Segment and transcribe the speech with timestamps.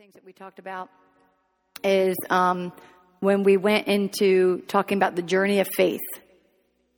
[0.00, 0.88] things that we talked about
[1.84, 2.72] is um,
[3.18, 6.00] when we went into talking about the journey of faith,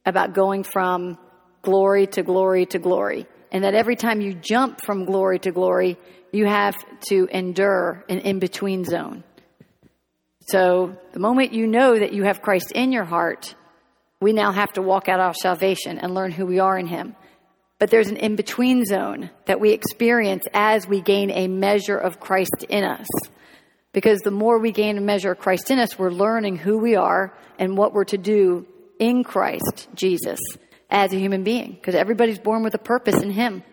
[0.06, 1.18] about going from
[1.62, 5.98] glory to glory to glory, and that every time you jump from glory to glory,
[6.30, 6.76] you have
[7.08, 9.24] to endure an in between zone.
[10.46, 13.56] So the moment you know that you have Christ in your heart,
[14.20, 17.16] we now have to walk out our salvation and learn who we are in Him.
[17.82, 22.20] But there's an in between zone that we experience as we gain a measure of
[22.20, 23.08] Christ in us.
[23.92, 26.94] Because the more we gain a measure of Christ in us, we're learning who we
[26.94, 28.68] are and what we're to do
[29.00, 30.38] in Christ Jesus
[30.90, 31.72] as a human being.
[31.72, 33.64] Because everybody's born with a purpose in Him.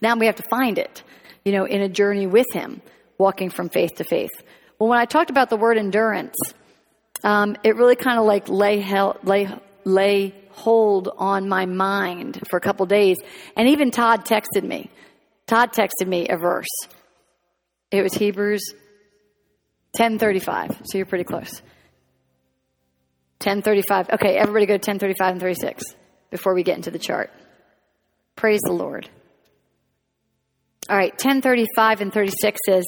[0.00, 1.04] Now we have to find it,
[1.44, 2.82] you know, in a journey with Him,
[3.18, 4.32] walking from faith to faith.
[4.80, 6.34] Well, when I talked about the word endurance,
[7.22, 9.48] um, it really kind of like lay, hell, lay,
[9.84, 13.16] lay hold on my mind for a couple days.
[13.56, 14.90] And even Todd texted me.
[15.46, 16.66] Todd texted me a verse.
[17.90, 18.74] It was Hebrews
[19.92, 20.82] 1035.
[20.84, 21.62] So you're pretty close.
[23.40, 24.10] 1035.
[24.10, 25.82] Okay, everybody go to 1035 and 36
[26.30, 27.30] before we get into the chart.
[28.36, 29.08] Praise the Lord.
[30.90, 32.84] All right, 1035 and 36 says,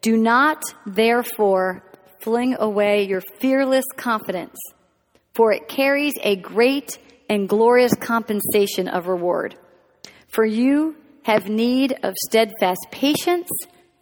[0.00, 1.82] Do not therefore
[2.20, 4.56] fling away your fearless confidence
[5.34, 6.98] for it carries a great
[7.32, 9.56] and glorious compensation of reward.
[10.28, 13.48] For you have need of steadfast patience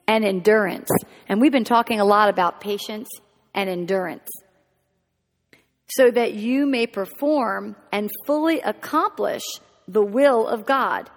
[0.08, 0.90] and endurance.
[1.28, 3.08] And we've been talking a lot about patience
[3.54, 4.28] and endurance.
[5.90, 9.42] So that you may perform and fully accomplish
[9.86, 11.08] the will of God,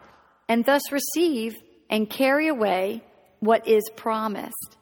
[0.48, 1.56] and thus receive
[1.90, 3.04] and carry away
[3.40, 4.78] what is promised.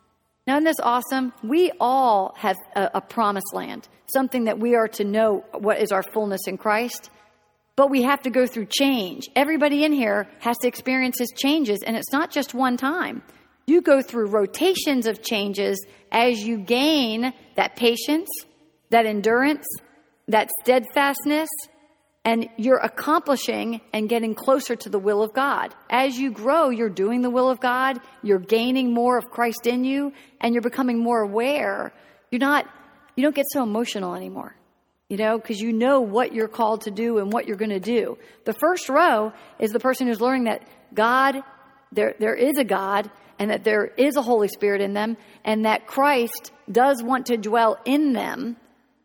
[0.45, 1.31] Now, isn't this awesome?
[1.43, 5.93] We all have a, a promised land, something that we are to know what is
[5.93, 7.09] our fullness in Christ.
[7.81, 9.27] But we have to go through change.
[9.35, 13.23] Everybody in here has to experience his changes, and it's not just one time.
[13.65, 18.29] You go through rotations of changes as you gain that patience,
[18.91, 19.65] that endurance,
[20.27, 21.49] that steadfastness,
[22.23, 25.73] and you're accomplishing and getting closer to the will of God.
[25.89, 29.85] As you grow, you're doing the will of God, you're gaining more of Christ in
[29.85, 31.93] you, and you're becoming more aware.
[32.29, 32.67] You're not,
[33.15, 34.55] you don't get so emotional anymore,
[35.11, 37.81] you know, because you know what you're called to do and what you're going to
[37.81, 38.17] do.
[38.45, 41.43] The first row is the person who's learning that God,
[41.91, 45.65] there, there is a God, and that there is a Holy Spirit in them, and
[45.65, 48.55] that Christ does want to dwell in them,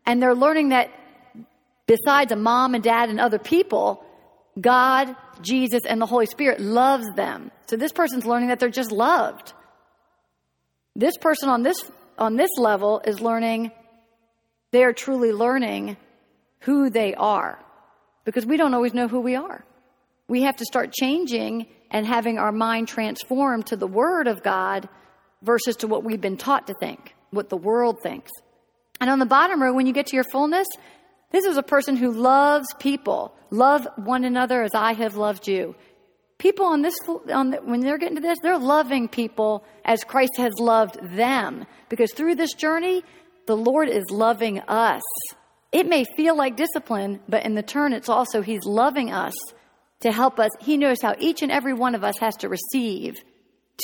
[0.06, 0.90] and they're learning that
[1.88, 4.04] besides a mom and dad and other people,
[4.60, 5.12] God,
[5.42, 7.50] Jesus, and the Holy Spirit loves them.
[7.66, 9.54] So this person's learning that they're just loved.
[10.94, 11.78] This person on this
[12.16, 13.72] on this level is learning
[14.76, 15.96] they are truly learning
[16.60, 17.58] who they are
[18.26, 19.64] because we don't always know who we are.
[20.28, 24.86] We have to start changing and having our mind transformed to the word of God
[25.40, 28.30] versus to what we've been taught to think, what the world thinks.
[29.00, 30.68] And on the bottom row, when you get to your fullness,
[31.30, 33.34] this is a person who loves people.
[33.50, 35.74] Love one another as I have loved you.
[36.36, 36.96] People on this,
[37.32, 41.64] on the, when they're getting to this, they're loving people as Christ has loved them.
[41.88, 43.04] Because through this journey,
[43.46, 45.02] the Lord is loving us.
[45.72, 49.34] It may feel like discipline, but in the turn, it's also He's loving us
[50.00, 50.50] to help us.
[50.60, 53.14] He knows how each and every one of us has to receive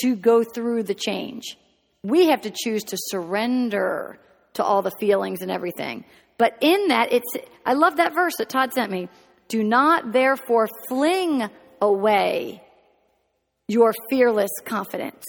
[0.02, 1.56] to go through the change.
[2.02, 4.18] We have to choose to surrender
[4.54, 6.04] to all the feelings and everything.
[6.38, 7.30] But in that, it's,
[7.64, 9.08] I love that verse that Todd sent me.
[9.48, 11.48] Do not therefore fling
[11.80, 12.62] away
[13.68, 15.24] your fearless confidence.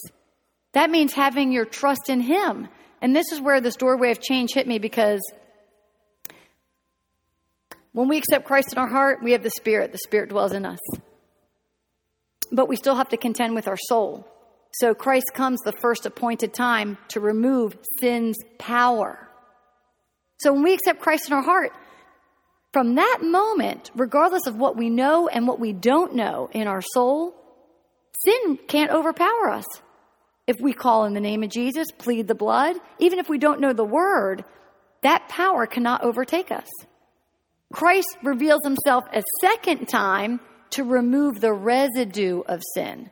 [0.74, 2.68] That means having your trust in Him.
[3.04, 5.22] And this is where this doorway of change hit me because
[7.92, 9.92] when we accept Christ in our heart, we have the Spirit.
[9.92, 10.80] The Spirit dwells in us.
[12.50, 14.26] But we still have to contend with our soul.
[14.76, 19.30] So Christ comes the first appointed time to remove sin's power.
[20.40, 21.74] So when we accept Christ in our heart,
[22.72, 26.82] from that moment, regardless of what we know and what we don't know in our
[26.82, 27.36] soul,
[28.26, 29.66] sin can't overpower us.
[30.46, 33.62] If we call in the name of Jesus, plead the blood, even if we don't
[33.62, 34.44] know the word,
[35.02, 36.68] that power cannot overtake us.
[37.74, 40.40] Christ reveals himself a second time
[40.72, 43.10] to remove the residue of sin.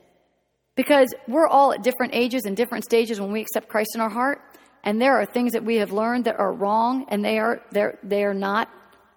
[0.76, 4.10] Because we're all at different ages and different stages when we accept Christ in our
[4.10, 4.42] heart.
[4.84, 8.00] And there are things that we have learned that are wrong and they are, they're,
[8.04, 8.70] they are not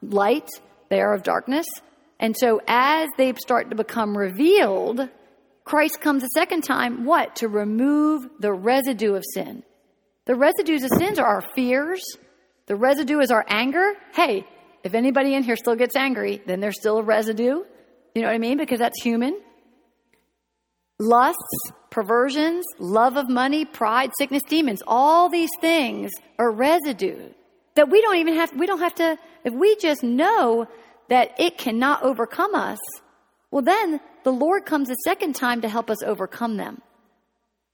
[0.03, 0.49] light,
[0.91, 1.67] they are of darkness.
[2.21, 5.09] And so as they start to become revealed,
[5.65, 7.37] Christ comes a second time, what?
[7.37, 9.63] To remove the residue of sin.
[10.27, 12.03] The residues of sins are our fears.
[12.67, 13.93] The residue is our anger.
[14.13, 14.47] Hey,
[14.83, 17.65] if anybody in here still gets angry, then there's still a residue.
[18.15, 18.59] You know what I mean?
[18.59, 19.41] Because that's human.
[20.99, 24.83] lusts, perversions, love of money, pride, sickness, demons.
[24.87, 27.31] All these things are residue
[27.77, 30.67] that we don't even have, we don't have to, if we just know
[31.09, 32.79] that it cannot overcome us,
[33.55, 36.83] well, then the Lord comes a second time to help us overcome them.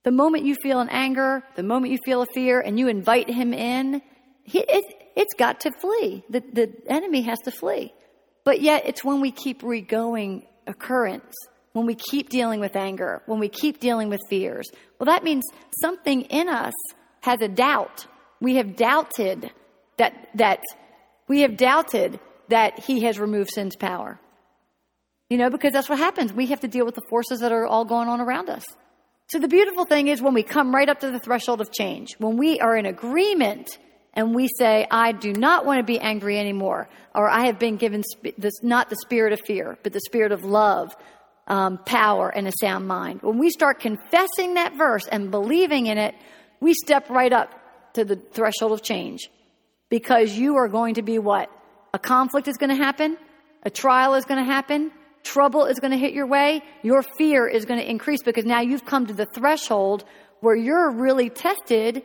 [0.02, 3.30] The moment you feel an anger, the moment you feel a fear, and you invite
[3.30, 4.02] Him in,
[4.44, 4.84] he, it,
[5.16, 6.22] it's got to flee.
[6.28, 7.94] The, the enemy has to flee.
[8.44, 11.34] But yet, it's when we keep regoing occurrence,
[11.72, 14.68] when we keep dealing with anger, when we keep dealing with fears.
[14.98, 15.46] Well, that means
[15.80, 16.74] something in us
[17.22, 18.06] has a doubt.
[18.38, 19.50] We have doubted
[19.96, 20.60] that, that
[21.26, 24.20] we have doubted that he has removed sin's power.
[25.30, 26.32] You know, because that's what happens.
[26.32, 28.64] We have to deal with the forces that are all going on around us.
[29.28, 32.16] So the beautiful thing is when we come right up to the threshold of change,
[32.18, 33.78] when we are in agreement
[34.12, 37.76] and we say, I do not want to be angry anymore, or I have been
[37.76, 38.02] given
[38.36, 40.96] this, not the spirit of fear, but the spirit of love,
[41.46, 43.22] um, power, and a sound mind.
[43.22, 46.16] When we start confessing that verse and believing in it,
[46.58, 47.54] we step right up
[47.94, 49.30] to the threshold of change
[49.90, 51.50] because you are going to be what?
[51.94, 53.16] A conflict is going to happen.
[53.62, 54.90] A trial is going to happen.
[55.22, 56.62] Trouble is going to hit your way.
[56.82, 60.04] Your fear is going to increase because now you've come to the threshold
[60.40, 62.02] where you're really tested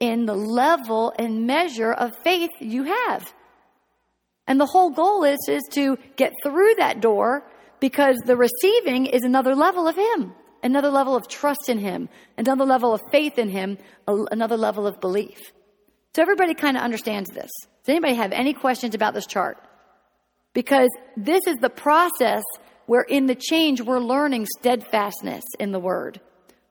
[0.00, 3.32] in the level and measure of faith you have.
[4.46, 7.44] And the whole goal is, is to get through that door
[7.80, 12.08] because the receiving is another level of Him, another level of trust in Him,
[12.38, 15.38] another level of faith in Him, another level of belief.
[16.14, 17.50] So everybody kind of understands this.
[17.84, 19.58] Does anybody have any questions about this chart?
[20.56, 20.88] Because
[21.18, 22.42] this is the process
[22.86, 26.18] where in the change we're learning steadfastness in the word.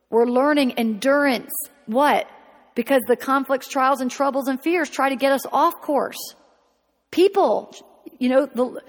[0.09, 1.51] We're learning endurance.
[1.85, 2.27] What?
[2.73, 6.17] Because the conflicts, trials, and troubles and fears try to get us off course.
[7.11, 7.75] People,
[8.17, 8.81] you know, the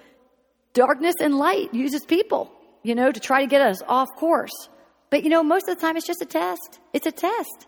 [0.72, 2.50] darkness and light uses people,
[2.82, 4.70] you know, to try to get us off course.
[5.10, 6.80] But you know, most of the time it's just a test.
[6.94, 7.66] It's a test.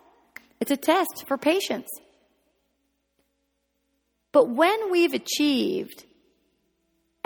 [0.61, 1.91] It's a test for patience.
[4.33, 6.07] But when we've achieved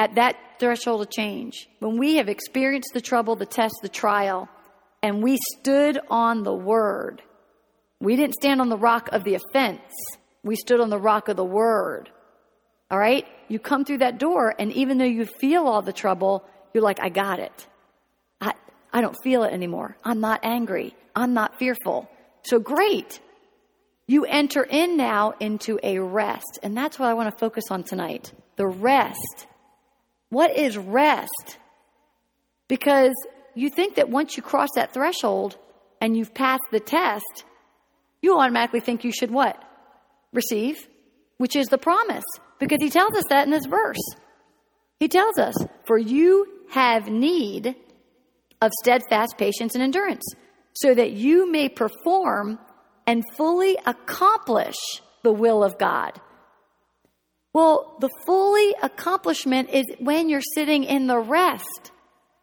[0.03, 4.49] at that threshold of change, when we have experienced the trouble, the test, the trial,
[5.01, 7.23] and we stood on the word,
[8.01, 9.95] we didn't stand on the rock of the offense,
[10.43, 12.11] we stood on the rock of the word.
[12.91, 13.25] All right?
[13.47, 16.45] You come through that door, and even though you feel all the trouble,
[16.75, 17.69] you're like, I got it.
[18.41, 18.55] I,
[18.93, 19.97] I don't feel it anymore.
[20.03, 20.97] I'm not angry.
[21.15, 22.11] I'm not fearful.
[22.43, 23.21] So great.
[24.09, 26.59] You enter in now into a rest.
[26.65, 29.47] And that's what I want to focus on tonight the rest.
[30.33, 31.59] What is rest?
[32.67, 33.13] Because
[33.55, 35.59] you think that once you cross that threshold
[36.01, 37.45] and you've passed the test,
[38.23, 39.63] you automatically think you should what?
[40.33, 40.89] Receive,
[41.37, 42.25] which is the promise.
[42.59, 44.01] Because he tells us that in this verse.
[44.99, 47.77] He tells us, For you have need
[48.63, 50.25] of steadfast patience and endurance,
[50.73, 52.59] so that you may perform
[53.07, 54.77] and fully accomplish
[55.25, 56.19] the will of God.
[57.53, 61.91] Well, the fully accomplishment is when you're sitting in the rest,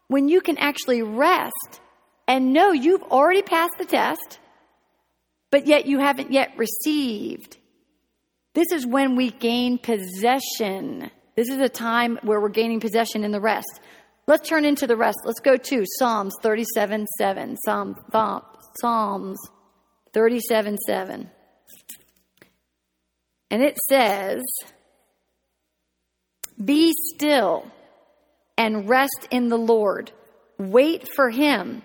[0.08, 1.80] when you can actually rest
[2.28, 4.38] and know you've already passed the test,
[5.50, 7.56] but yet you haven't yet received.
[8.54, 11.10] This is when we gain possession.
[11.36, 13.80] This is a time where we're gaining possession in the rest.
[14.26, 15.18] Let's turn into the rest.
[15.24, 17.56] Let's go to Psalms 37 7.
[17.64, 17.96] Psalm,
[18.80, 19.38] Psalms
[20.12, 21.30] 37 7.
[23.50, 24.40] And it says,
[26.62, 27.70] Be still
[28.56, 30.12] and rest in the Lord.
[30.58, 31.82] Wait for him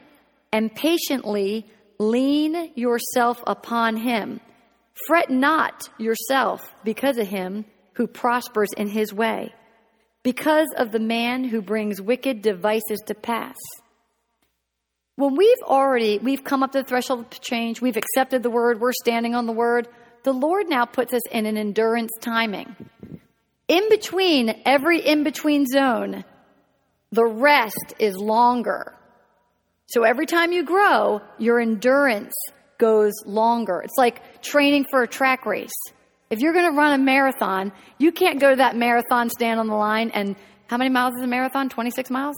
[0.51, 1.65] and patiently
[1.97, 4.39] lean yourself upon him.
[5.07, 9.53] Fret not yourself because of him who prospers in his way,
[10.23, 13.55] because of the man who brings wicked devices to pass.
[15.15, 18.81] When we've already, we've come up to the threshold of change, we've accepted the word,
[18.81, 19.87] we're standing on the word,
[20.23, 22.75] the Lord now puts us in an endurance timing.
[23.67, 26.23] In between every in between zone,
[27.11, 28.93] the rest is longer.
[29.87, 32.33] So every time you grow, your endurance
[32.77, 33.81] goes longer.
[33.81, 35.71] It's like training for a track race.
[36.29, 39.67] If you're going to run a marathon, you can't go to that marathon, stand on
[39.67, 40.35] the line, and
[40.67, 41.69] how many miles is a marathon?
[41.69, 42.35] 26 miles?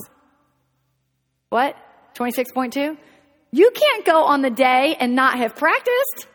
[1.49, 1.75] What?
[2.15, 2.97] 26.2?
[3.51, 6.27] You can't go on the day and not have practiced,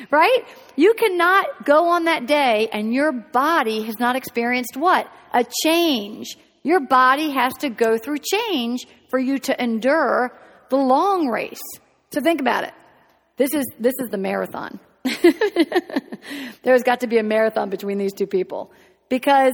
[0.10, 0.44] right?
[0.74, 5.10] You cannot go on that day and your body has not experienced what?
[5.32, 6.38] A change.
[6.62, 10.32] Your body has to go through change for you to endure
[10.70, 11.62] the long race.
[12.12, 12.72] So think about it.
[13.36, 14.80] This is, this is the marathon.
[16.62, 18.72] There's got to be a marathon between these two people
[19.08, 19.52] because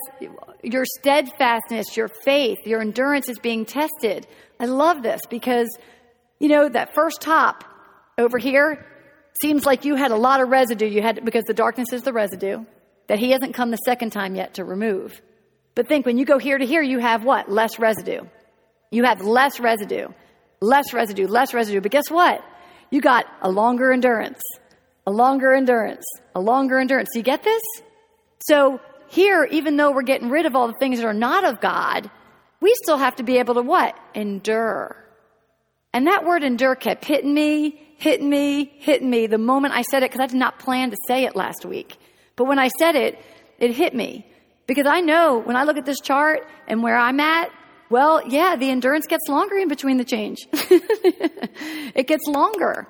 [0.63, 4.27] your steadfastness, your faith, your endurance is being tested.
[4.61, 5.69] I love this because,
[6.43, 7.63] You know, that first top
[8.19, 8.85] over here
[9.41, 10.87] seems like you had a lot of residue.
[10.87, 12.65] You had, because the darkness is the residue
[13.07, 15.23] that he hasn't come the second time yet to remove.
[15.77, 17.49] But think when you go here to here, you have what?
[17.49, 18.23] Less residue.
[18.91, 20.09] You have less residue,
[20.61, 21.81] less residue, less residue.
[21.81, 22.45] But guess what?
[22.91, 24.43] You got a longer endurance,
[25.07, 27.11] a longer endurance, a longer endurance.
[27.13, 27.63] Do you get this?
[28.41, 31.61] So here, even though we're getting rid of all the things that are not of
[31.61, 32.11] God,
[32.61, 33.95] we still have to be able to what?
[34.13, 34.97] Endure.
[35.93, 40.03] And that word endure kept hitting me, hitting me, hitting me the moment I said
[40.03, 41.97] it because I did not plan to say it last week.
[42.37, 43.19] But when I said it,
[43.59, 44.27] it hit me
[44.67, 47.51] because I know when I look at this chart and where I'm at,
[47.91, 50.39] well, yeah, the endurance gets longer in between the change.
[50.53, 52.89] it gets longer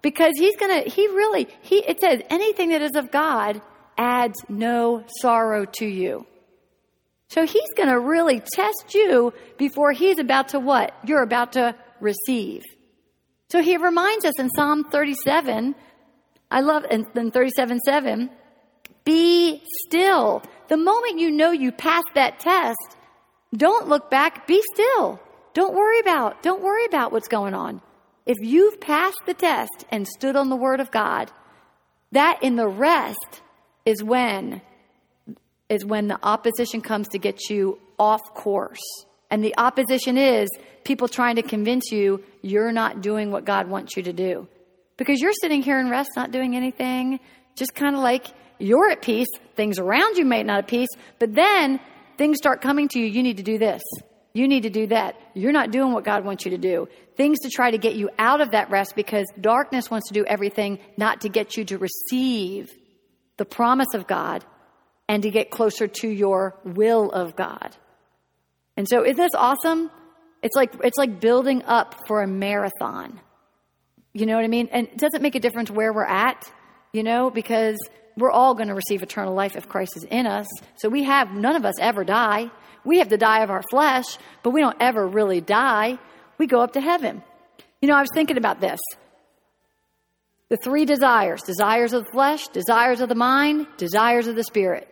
[0.00, 3.60] because he's going to, he really, he, it says anything that is of God
[3.98, 6.24] adds no sorrow to you.
[7.30, 10.94] So he's going to really test you before he's about to what?
[11.04, 12.62] You're about to receive.
[13.50, 15.74] So he reminds us in Psalm 37,
[16.50, 18.30] I love, in 37 7,
[19.04, 20.42] be still.
[20.68, 22.96] The moment you know you passed that test,
[23.56, 25.20] don't look back, be still.
[25.52, 27.80] Don't worry about, don't worry about what's going on.
[28.26, 31.30] If you've passed the test and stood on the word of God,
[32.12, 33.42] that in the rest
[33.84, 34.62] is when
[35.68, 38.82] is when the opposition comes to get you off course.
[39.30, 40.48] And the opposition is
[40.84, 44.46] people trying to convince you you're not doing what God wants you to do.
[44.96, 47.18] Because you're sitting here in rest, not doing anything,
[47.56, 48.26] just kind of like
[48.58, 49.28] you're at peace.
[49.56, 50.88] Things around you may not be at peace,
[51.18, 51.80] but then
[52.16, 53.06] things start coming to you.
[53.06, 53.82] You need to do this.
[54.34, 55.16] You need to do that.
[55.34, 56.88] You're not doing what God wants you to do.
[57.16, 60.24] Things to try to get you out of that rest because darkness wants to do
[60.24, 62.72] everything not to get you to receive
[63.36, 64.44] the promise of God
[65.08, 67.76] and to get closer to your will of God.
[68.76, 69.90] And so isn't this awesome?
[70.44, 73.18] It's like it's like building up for a marathon.
[74.12, 74.68] You know what I mean?
[74.70, 76.52] And it doesn't make a difference where we're at,
[76.92, 77.78] you know, because
[78.18, 80.46] we're all going to receive eternal life if Christ is in us.
[80.76, 82.50] So we have none of us ever die.
[82.84, 84.04] We have to die of our flesh,
[84.42, 85.98] but we don't ever really die.
[86.36, 87.22] We go up to heaven.
[87.80, 88.78] You know, I was thinking about this.
[90.50, 94.86] The three desires desires of the flesh, desires of the mind, desires of the spirit.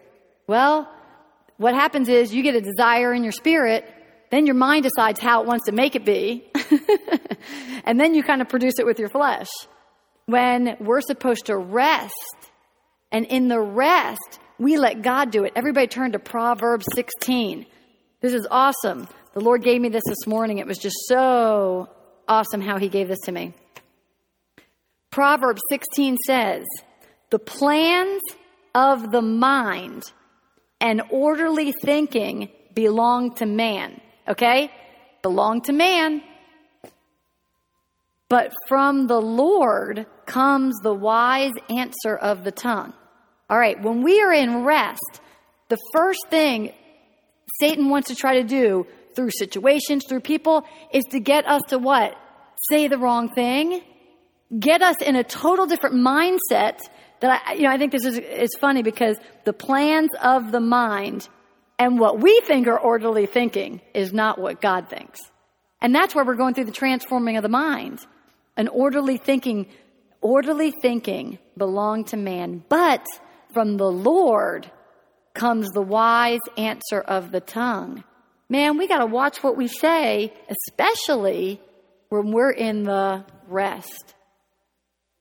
[0.46, 0.90] Well,
[1.58, 3.86] what happens is you get a desire in your spirit,
[4.32, 6.42] then your mind decides how it wants to make it be,
[7.84, 9.50] and then you kind of produce it with your flesh.
[10.24, 12.14] When we're supposed to rest,
[13.10, 15.52] and in the rest, we let God do it.
[15.54, 17.66] Everybody turn to Proverbs 16.
[18.22, 19.06] This is awesome.
[19.34, 20.56] The Lord gave me this this morning.
[20.56, 21.90] It was just so
[22.26, 23.52] awesome how He gave this to me.
[25.10, 26.64] Proverbs 16 says,
[27.28, 28.22] The plans
[28.74, 30.10] of the mind
[30.80, 34.00] and orderly thinking belong to man.
[34.28, 34.70] Okay?
[35.22, 36.22] Belong to man.
[38.28, 42.94] But from the Lord comes the wise answer of the tongue.
[43.50, 45.20] All right, when we are in rest,
[45.68, 46.72] the first thing
[47.60, 51.78] Satan wants to try to do through situations, through people, is to get us to
[51.78, 52.16] what?
[52.70, 53.82] Say the wrong thing,
[54.58, 56.78] get us in a total different mindset
[57.20, 60.60] that I, you know, I think this is, is funny because the plans of the
[60.60, 61.28] mind
[61.82, 65.18] and what we think are orderly thinking is not what God thinks.
[65.80, 67.98] And that's where we're going through the transforming of the mind.
[68.56, 69.66] An orderly thinking,
[70.20, 73.04] orderly thinking belong to man, but
[73.52, 74.70] from the Lord
[75.34, 78.04] comes the wise answer of the tongue.
[78.48, 81.60] Man, we got to watch what we say, especially
[82.10, 84.14] when we're in the rest.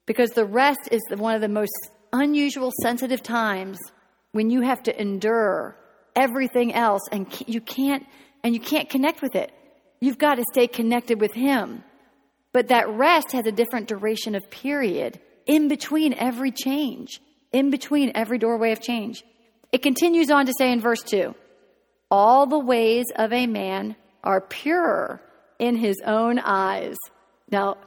[0.05, 3.79] Because the rest is one of the most unusual, sensitive times
[4.31, 5.75] when you have to endure
[6.15, 8.05] everything else and you can't
[8.43, 9.51] and you can't connect with it.
[9.99, 11.83] You've got to stay connected with him.
[12.53, 18.11] But that rest has a different duration of period in between every change, in between
[18.15, 19.23] every doorway of change.
[19.71, 21.33] It continues on to say in verse 2
[22.09, 25.21] All the ways of a man are pure
[25.59, 26.95] in his own eyes.
[27.49, 27.77] Now,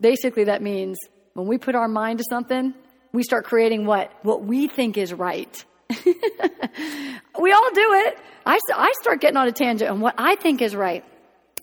[0.00, 0.98] basically, that means
[1.34, 2.74] when we put our mind to something,
[3.12, 4.12] we start creating what?
[4.22, 5.64] What we think is right.
[7.40, 8.18] we all do it.
[8.46, 11.04] I, I start getting on a tangent on what I think is right.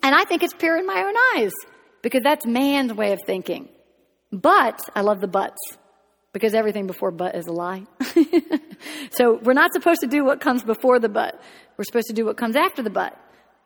[0.03, 1.51] And I think it's pure in my own eyes
[2.01, 3.69] because that's man's way of thinking.
[4.31, 5.59] But, I love the buts
[6.33, 7.85] because everything before but is a lie.
[9.11, 11.41] so we're not supposed to do what comes before the but.
[11.77, 13.17] We're supposed to do what comes after the but.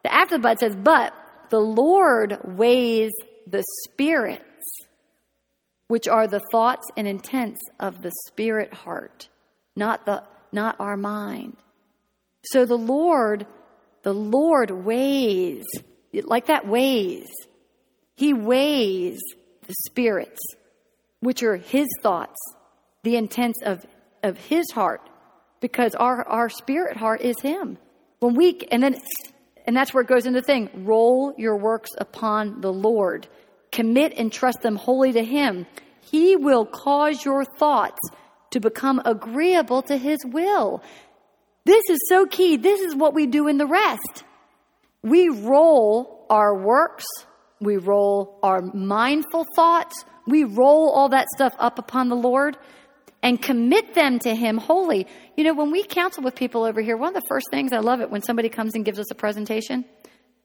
[0.03, 1.13] The after the but says, but
[1.49, 3.11] the Lord weighs
[3.47, 4.43] the spirits,
[5.87, 9.29] which are the thoughts and intents of the spirit heart,
[9.75, 11.57] not the not our mind.
[12.43, 13.47] So the Lord,
[14.03, 15.65] the Lord weighs,
[16.13, 17.27] like that weighs.
[18.15, 19.19] He weighs
[19.67, 20.39] the spirits,
[21.19, 22.37] which are his thoughts,
[23.03, 23.85] the intents of,
[24.23, 25.01] of his heart,
[25.59, 27.77] because our, our spirit heart is him.
[28.19, 28.95] When we, and then,
[29.65, 30.69] and that's where it goes into the thing.
[30.85, 33.27] Roll your works upon the Lord.
[33.71, 35.65] Commit and trust them wholly to him.
[36.01, 37.99] He will cause your thoughts
[38.55, 40.81] to become agreeable to his will.
[41.65, 42.55] This is so key.
[42.55, 44.23] This is what we do in the rest.
[45.03, 47.05] We roll our works,
[47.59, 52.57] we roll our mindful thoughts, we roll all that stuff up upon the Lord
[53.21, 55.05] and commit them to Him wholly.
[55.35, 57.79] You know, when we counsel with people over here, one of the first things I
[57.79, 59.83] love it when somebody comes and gives us a presentation.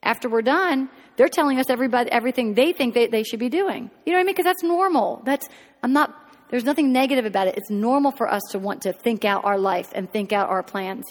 [0.02, 3.90] After we're done, they're telling us everybody everything they think they, they should be doing.
[4.04, 4.34] You know what I mean?
[4.34, 5.22] Because that's normal.
[5.24, 5.48] That's
[5.82, 6.14] I'm not.
[6.50, 7.56] There's nothing negative about it.
[7.56, 10.62] It's normal for us to want to think out our life and think out our
[10.62, 11.06] plans.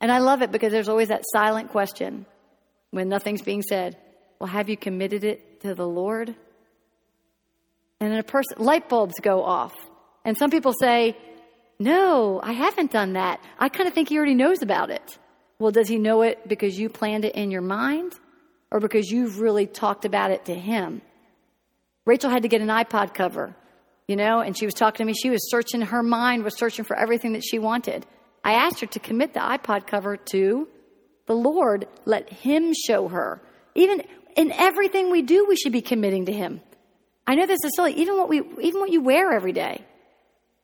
[0.00, 2.26] And I love it because there's always that silent question
[2.90, 3.96] when nothing's being said.
[4.38, 6.34] Well, have you committed it to the Lord?
[8.00, 9.74] And then a person, light bulbs go off.
[10.24, 11.16] And some people say,
[11.78, 13.40] no, I haven't done that.
[13.58, 15.18] I kind of think he already knows about it.
[15.58, 18.18] Well, does he know it because you planned it in your mind
[18.70, 21.02] or because you've really talked about it to him?
[22.06, 23.54] Rachel had to get an iPod cover,
[24.10, 25.14] you know, and she was talking to me.
[25.14, 28.04] She was searching, her mind was searching for everything that she wanted.
[28.42, 30.66] I asked her to commit the iPod cover to
[31.26, 31.86] the Lord.
[32.06, 33.40] Let Him show her.
[33.76, 34.02] Even
[34.36, 36.60] in everything we do, we should be committing to Him.
[37.24, 37.92] I know this is silly.
[37.92, 39.84] Even what we, even what you wear every day,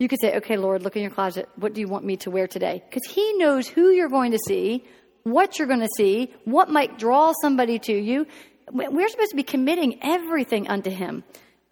[0.00, 1.48] you could say, "Okay, Lord, look in your closet.
[1.54, 4.40] What do you want me to wear today?" Because He knows who you're going to
[4.48, 4.84] see,
[5.22, 8.26] what you're going to see, what might draw somebody to you.
[8.72, 11.22] We're supposed to be committing everything unto Him.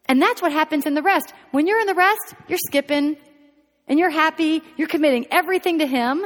[0.06, 1.32] And that's what happens in the rest.
[1.50, 3.16] When you're in the rest, you're skipping,
[3.86, 6.24] and you're happy, you're committing everything to Him,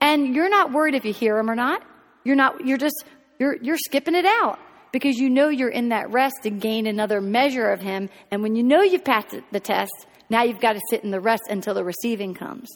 [0.00, 1.82] and you're not worried if you hear Him or not.
[2.24, 3.04] You're not, you're just,
[3.38, 4.58] you're, you're skipping it out
[4.92, 8.08] because you know you're in that rest to gain another measure of Him.
[8.30, 9.92] And when you know you've passed the test,
[10.28, 12.68] now you've got to sit in the rest until the receiving comes.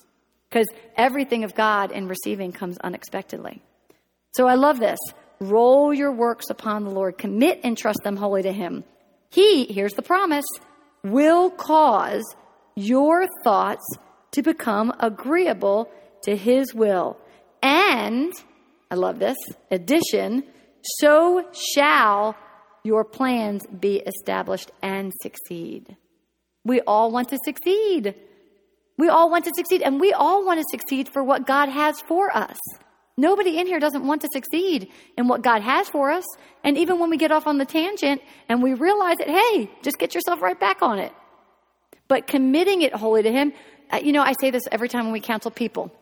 [0.51, 3.63] Because everything of God in receiving comes unexpectedly.
[4.33, 4.99] So I love this.
[5.41, 8.85] Roll your works upon the Lord, commit and trust them wholly to Him.
[9.35, 10.45] He, here's the promise,
[11.03, 12.23] will cause
[12.77, 13.85] your thoughts
[14.31, 15.91] to become agreeable
[16.23, 17.17] to his will.
[17.61, 18.33] And,
[18.93, 19.37] I love this,
[19.73, 20.45] addition,
[21.01, 22.37] so shall
[22.85, 25.97] your plans be established and succeed.
[26.65, 28.15] We all want to succeed.
[28.97, 32.01] We all want to succeed, and we all want to succeed for what God has
[32.03, 32.59] for us.
[33.17, 36.25] Nobody in here doesn't want to succeed in what God has for us.
[36.65, 39.99] And even when we get off on the tangent and we realize that, hey, just
[39.99, 41.13] get yourself right back on it.
[42.09, 43.53] But committing it wholly to Him,
[43.91, 45.93] uh, you know, I say this every time when we counsel people.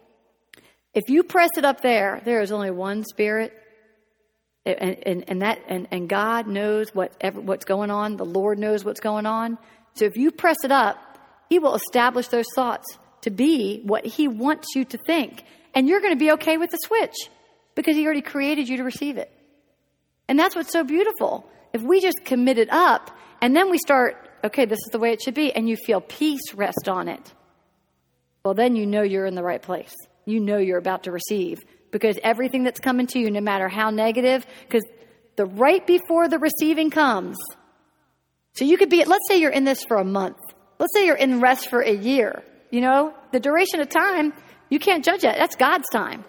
[0.94, 3.52] If you press it up there, there is only one spirit,
[4.64, 8.16] and, and, and that and, and God knows what what's going on.
[8.16, 9.58] The Lord knows what's going on.
[9.94, 10.98] So if you press it up,
[11.48, 12.86] He will establish those thoughts
[13.22, 16.70] to be what He wants you to think, and you're going to be okay with
[16.70, 17.14] the switch
[17.74, 19.30] because He already created you to receive it.
[20.28, 21.48] And that's what's so beautiful.
[21.72, 25.12] If we just commit it up, and then we start, okay, this is the way
[25.12, 27.32] it should be, and you feel peace rest on it
[28.44, 29.94] well, then you know you're in the right place.
[30.24, 33.90] You know you're about to receive because everything that's coming to you, no matter how
[33.90, 34.84] negative, because
[35.36, 37.36] the right before the receiving comes.
[38.54, 40.38] So you could be, let's say you're in this for a month.
[40.78, 42.42] Let's say you're in rest for a year.
[42.70, 44.32] You know, the duration of time,
[44.72, 45.36] you can't judge that.
[45.36, 46.24] That's God's time.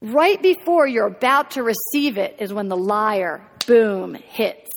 [0.00, 4.70] Right before you're about to receive it is when the liar, boom, hits.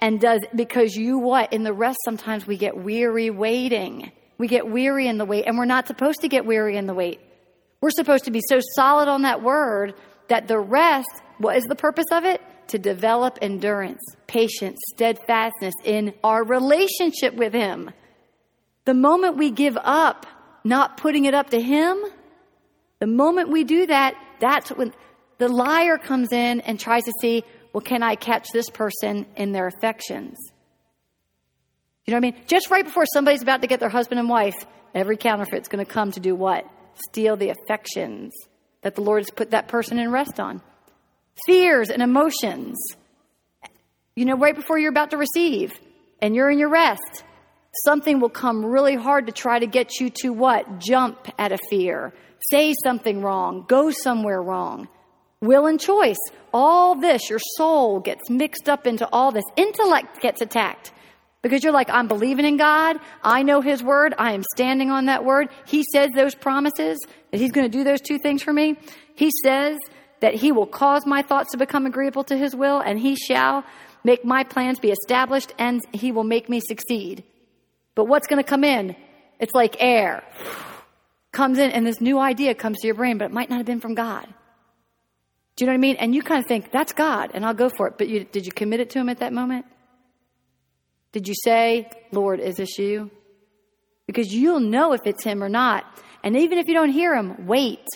[0.00, 1.52] And does, because you what?
[1.52, 4.10] In the rest, sometimes we get weary waiting.
[4.38, 6.94] We get weary in the wait, and we're not supposed to get weary in the
[6.94, 7.20] wait.
[7.80, 9.94] We're supposed to be so solid on that word
[10.26, 11.06] that the rest,
[11.38, 12.42] what is the purpose of it?
[12.70, 17.92] To develop endurance, patience, steadfastness in our relationship with Him.
[18.84, 20.26] The moment we give up
[20.64, 21.98] not putting it up to Him,
[22.98, 24.92] the moment we do that, that's when
[25.38, 29.52] the liar comes in and tries to see, well, can I catch this person in
[29.52, 30.36] their affections?
[32.04, 32.42] You know what I mean?
[32.46, 35.90] Just right before somebody's about to get their husband and wife, every counterfeit's going to
[35.90, 36.66] come to do what?
[37.08, 38.32] Steal the affections
[38.82, 40.60] that the Lord has put that person in rest on.
[41.46, 42.76] Fears and emotions.
[44.16, 45.72] You know, right before you're about to receive
[46.20, 47.24] and you're in your rest,
[47.84, 50.78] something will come really hard to try to get you to what?
[50.78, 52.12] Jump at a fear,
[52.50, 54.88] say something wrong, go somewhere wrong.
[55.40, 56.18] Will and choice,
[56.52, 59.44] all this, your soul gets mixed up into all this.
[59.56, 60.92] Intellect gets attacked.
[61.42, 62.98] Because you're like, I'm believing in God.
[63.22, 64.14] I know His word.
[64.18, 65.48] I am standing on that word.
[65.66, 66.98] He says those promises
[67.30, 68.76] that He's going to do those two things for me.
[69.14, 69.78] He says
[70.20, 73.64] that he will cause my thoughts to become agreeable to his will, and he shall
[74.04, 77.24] make my plans be established, and he will make me succeed.
[78.00, 78.96] But what's going to come in?
[79.40, 80.24] It's like air.
[81.32, 83.66] Comes in, and this new idea comes to your brain, but it might not have
[83.66, 84.26] been from God.
[85.54, 85.96] Do you know what I mean?
[85.96, 87.98] And you kind of think, that's God, and I'll go for it.
[87.98, 89.66] But you, did you commit it to him at that moment?
[91.12, 93.10] Did you say, Lord, is this you?
[94.06, 95.84] Because you'll know if it's him or not.
[96.24, 97.86] And even if you don't hear him, wait.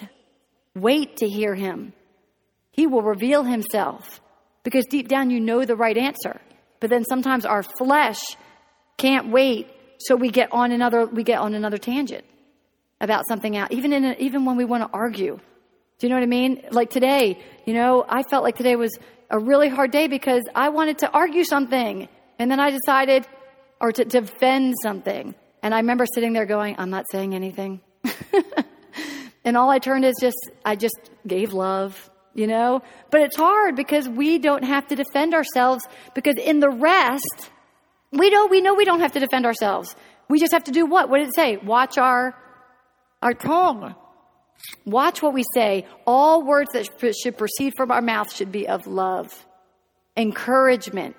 [0.75, 1.95] Wait to hear him.
[2.73, 4.21] He will reveal himself
[4.65, 6.43] because deep down you know the right answer.
[6.81, 8.21] But then sometimes our flesh
[8.97, 12.25] can't wait, so we get on another we get on another tangent
[13.01, 13.73] about something out.
[13.73, 15.39] Even in a, even when we want to argue.
[15.99, 16.65] Do you know what I mean?
[16.71, 18.97] Like today, you know, I felt like today was
[19.31, 22.09] a really hard day because I wanted to argue something.
[22.39, 23.27] And then I decided
[23.81, 25.35] or to defend something.
[25.63, 27.81] And I remember sitting there going, I'm not saying anything.
[29.45, 32.83] and all I turned is just, I just gave love, you know?
[33.11, 37.51] But it's hard because we don't have to defend ourselves because in the rest,
[38.15, 39.95] we know, we know we don't have to defend ourselves.
[40.29, 41.09] We just have to do what?
[41.09, 41.57] What did it say?
[41.57, 42.35] Watch our,
[43.23, 43.95] our tongue.
[44.87, 45.87] Watch what we say.
[46.07, 46.89] All words that
[47.23, 49.47] should proceed from our mouth should be of love,
[50.17, 51.17] encouragement.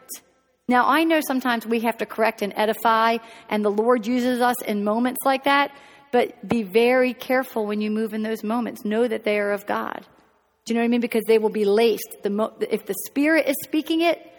[0.67, 3.17] Now, I know sometimes we have to correct and edify,
[3.49, 5.71] and the Lord uses us in moments like that.
[6.11, 8.85] But be very careful when you move in those moments.
[8.85, 10.05] Know that they are of God.
[10.63, 11.01] Do you know what I mean?
[11.01, 12.17] Because they will be laced.
[12.23, 14.31] The mo- if the Spirit is speaking it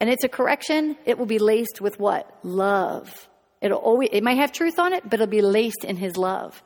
[0.00, 2.30] and it's a correction, it will be laced with what?
[2.42, 3.28] Love.
[3.60, 6.62] It'll always, it might have truth on it, but it'll be laced in His love.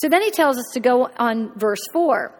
[0.00, 2.34] So then he tells us to go on verse 4.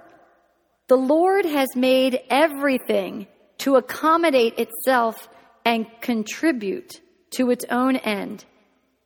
[0.89, 3.27] The Lord has made everything
[3.59, 5.29] to accommodate itself
[5.65, 7.01] and contribute
[7.33, 8.45] to its own end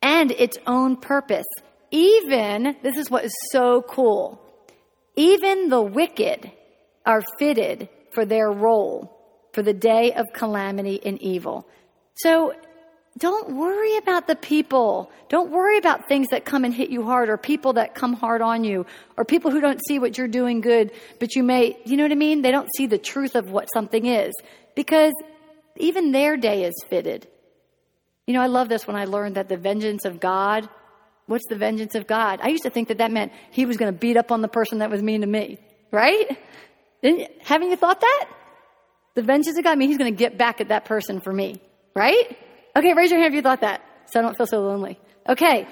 [0.01, 1.45] and its own purpose
[1.91, 4.41] even, this is what is so cool,
[5.15, 6.51] even the wicked
[7.05, 9.14] are fitted for their role
[9.55, 11.67] for the day of calamity and evil.
[12.17, 12.53] So
[13.17, 15.09] don't worry about the people.
[15.29, 18.41] Don't worry about things that come and hit you hard or people that come hard
[18.41, 18.85] on you
[19.17, 22.11] or people who don't see what you're doing good, but you may, you know what
[22.11, 22.41] I mean?
[22.41, 24.33] They don't see the truth of what something is
[24.75, 25.13] because
[25.77, 27.25] even their day is fitted.
[28.27, 30.69] You know, I love this when I learned that the vengeance of God
[31.27, 32.39] What's the vengeance of God?
[32.43, 34.47] I used to think that that meant he was going to beat up on the
[34.47, 35.57] person that was mean to me,
[35.91, 36.37] right?
[37.01, 38.27] Didn't, haven't you thought that?
[39.15, 41.61] The vengeance of God means he's going to get back at that person for me,
[41.95, 42.37] right?
[42.75, 44.99] Okay, raise your hand if you thought that, so I don't feel so lonely.
[45.27, 45.67] Okay,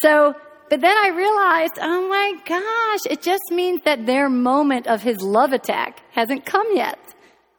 [0.00, 0.34] so,
[0.70, 5.20] but then I realized, oh my gosh, it just means that their moment of his
[5.20, 6.98] love attack hasn't come yet.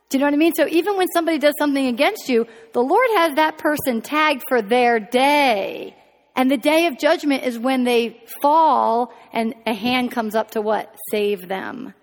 [0.10, 0.54] Do you know what I mean?
[0.56, 4.62] So even when somebody does something against you, the Lord has that person tagged for
[4.62, 5.96] their day.
[6.36, 10.62] And the day of judgment is when they fall and a hand comes up to
[10.62, 10.96] what?
[11.12, 11.94] Save them.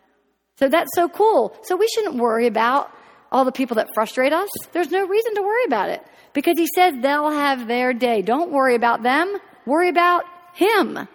[0.59, 1.57] So that's so cool.
[1.63, 2.91] So we shouldn't worry about
[3.33, 4.49] all the people that frustrate us.
[4.73, 8.23] There's no reason to worry about it because he says they'll have their day.
[8.23, 9.37] Don't worry about them.
[9.65, 11.09] Worry about him.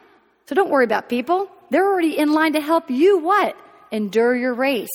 [0.46, 1.48] So don't worry about people.
[1.70, 3.56] They're already in line to help you what?
[3.92, 4.90] Endure your race.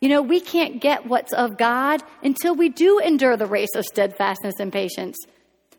[0.00, 3.84] You know, we can't get what's of God until we do endure the race of
[3.84, 5.16] steadfastness and patience.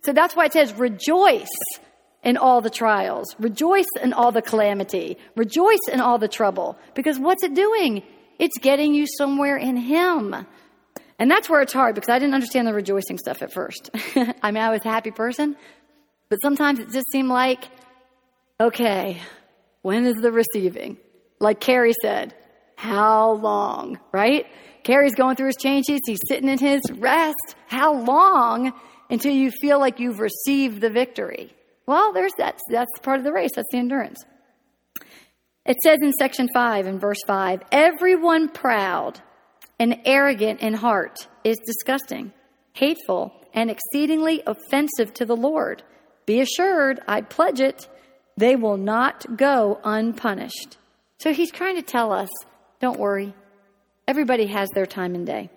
[0.04, 1.48] So that's why it says rejoice
[2.24, 3.36] in all the trials.
[3.40, 5.18] Rejoice in all the calamity.
[5.36, 6.78] Rejoice in all the trouble.
[6.94, 8.04] Because what's it doing?
[8.40, 10.36] It's getting you somewhere in Him.
[11.20, 13.90] And that's where it's hard because I didn't understand the rejoicing stuff at first.
[14.16, 15.56] I mean, I was a happy person,
[16.30, 17.66] but sometimes it just seemed like,
[18.60, 19.20] okay,
[19.82, 20.98] when is the receiving?
[21.40, 22.36] Like Carrie said,
[22.76, 24.46] how long, right?
[24.84, 26.02] Carrie's going through his changes.
[26.06, 27.56] He's sitting in his rest.
[27.68, 28.74] How long
[29.10, 31.54] until you feel like you've received the victory?
[31.88, 33.52] Well, there's that's that's part of the race.
[33.56, 34.24] That's the endurance.
[35.66, 39.22] It says in section 5 in verse 5, everyone proud
[39.80, 42.34] and arrogant in heart is disgusting,
[42.74, 45.84] hateful, and exceedingly offensive to the Lord.
[46.26, 47.88] Be assured, I pledge it,
[48.36, 50.78] they will not go unpunished.
[51.20, 52.30] So he's trying to tell us,
[52.80, 53.34] don't worry.
[54.08, 55.50] Everybody has their time and day.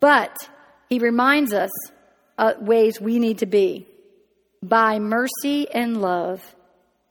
[0.00, 0.36] But
[0.88, 1.70] he reminds us
[2.38, 3.86] uh, ways we need to be
[4.62, 6.54] by mercy and love,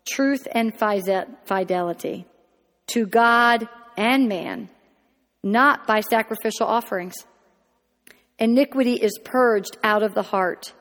[0.08, 2.26] truth and fidelity,
[2.88, 4.70] to God and man,
[5.45, 7.15] not by sacrificial offerings.
[8.38, 10.73] Iniquity is purged out of the heart,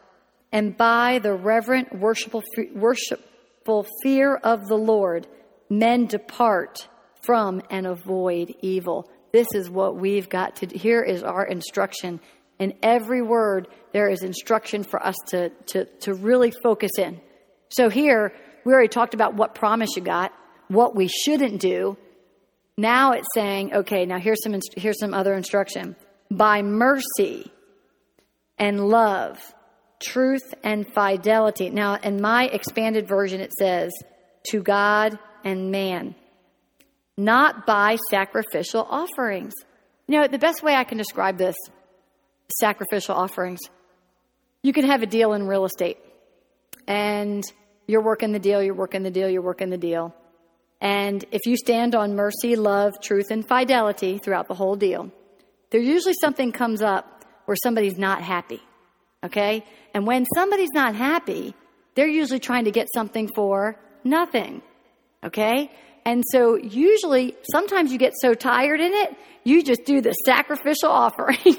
[0.51, 2.43] and by the reverent, worshipful,
[2.75, 5.29] worshipful fear of the Lord,
[5.71, 6.89] men depart
[7.23, 9.09] from and avoid evil.
[9.33, 10.79] This is what we've got to do.
[10.79, 12.21] Here is our instruction
[12.59, 17.21] in every word, there is instruction for us to, to, to really focus in.
[17.69, 18.33] So here,
[18.65, 20.33] we already talked about what promise you got,
[20.69, 21.97] what we shouldn't do.
[22.77, 25.97] Now it's saying, okay, now here's some here's some other instruction.
[26.31, 27.53] By mercy
[28.59, 29.39] and love,
[30.01, 31.71] truth and fidelity.
[31.71, 33.93] Now, in my expanded version, it says,
[34.49, 36.15] to God and man,
[37.17, 39.53] not by sacrificial offerings.
[40.07, 41.57] You know, the best way I can describe this
[42.61, 43.61] sacrificial offerings,
[44.63, 45.99] you can have a deal in real estate,
[46.87, 47.43] and
[47.87, 50.15] you're working the deal, you're working the deal, you're working the deal.
[50.85, 55.11] And if you stand on mercy, love, truth, and fidelity throughout the whole deal,
[55.71, 58.61] there usually something comes up where somebody's not happy.
[59.25, 59.65] Okay?
[59.95, 61.55] And when somebody's not happy,
[61.95, 64.61] they're usually trying to get something for nothing.
[65.25, 65.71] Okay?
[66.05, 70.91] And so usually, sometimes you get so tired in it, you just do the sacrificial
[70.91, 71.57] offering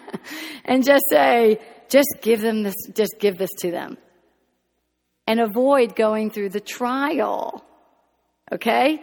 [0.66, 3.96] and just say, just give them this, just give this to them.
[5.26, 7.64] And avoid going through the trial.
[8.52, 9.02] Okay?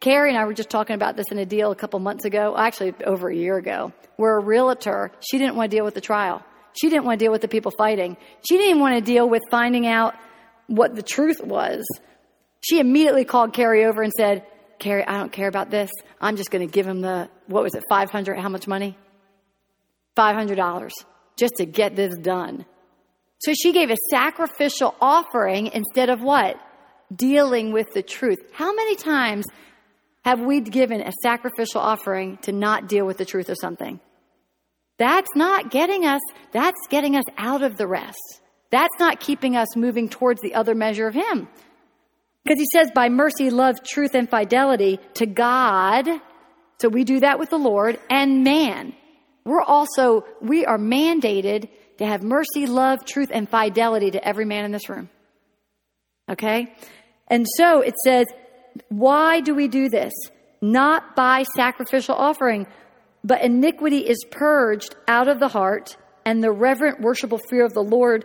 [0.00, 2.54] Carrie and I were just talking about this in a deal a couple months ago,
[2.56, 6.00] actually over a year ago, where a realtor, she didn't want to deal with the
[6.00, 6.42] trial.
[6.72, 8.16] She didn't want to deal with the people fighting.
[8.48, 10.14] She didn't want to deal with finding out
[10.68, 11.84] what the truth was.
[12.62, 14.46] She immediately called Carrie over and said,
[14.78, 15.90] Carrie, I don't care about this.
[16.20, 18.96] I'm just going to give him the, what was it, 500, how much money?
[20.16, 20.90] $500
[21.36, 22.64] just to get this done.
[23.38, 26.56] So she gave a sacrificial offering instead of what?
[27.14, 28.38] Dealing with the truth.
[28.52, 29.46] How many times
[30.24, 34.00] have we given a sacrificial offering to not deal with the truth of something?
[34.98, 36.20] That's not getting us,
[36.52, 38.40] that's getting us out of the rest.
[38.70, 41.48] That's not keeping us moving towards the other measure of Him.
[42.44, 46.06] Because He says, by mercy, love, truth, and fidelity to God.
[46.80, 48.94] So we do that with the Lord and man.
[49.44, 51.68] We're also, we are mandated
[51.98, 55.08] to have mercy, love, truth, and fidelity to every man in this room.
[56.30, 56.74] Okay?
[57.30, 58.26] And so it says,
[58.88, 60.12] why do we do this?
[60.60, 62.66] Not by sacrificial offering,
[63.24, 67.82] but iniquity is purged out of the heart, and the reverent worshipful fear of the
[67.82, 68.24] Lord,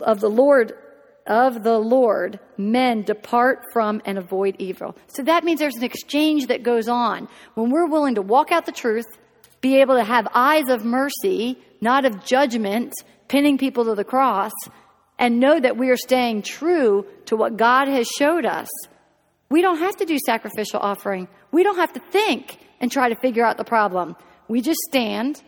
[0.00, 0.72] of the Lord,
[1.26, 4.96] of the Lord, men depart from and avoid evil.
[5.08, 7.28] So that means there's an exchange that goes on.
[7.54, 9.06] When we're willing to walk out the truth,
[9.60, 12.94] be able to have eyes of mercy, not of judgment,
[13.28, 14.52] pinning people to the cross,
[15.18, 18.68] and know that we are staying true to what God has showed us.
[19.50, 21.28] We don't have to do sacrificial offering.
[21.50, 24.16] We don't have to think and try to figure out the problem.
[24.46, 25.42] We just stand,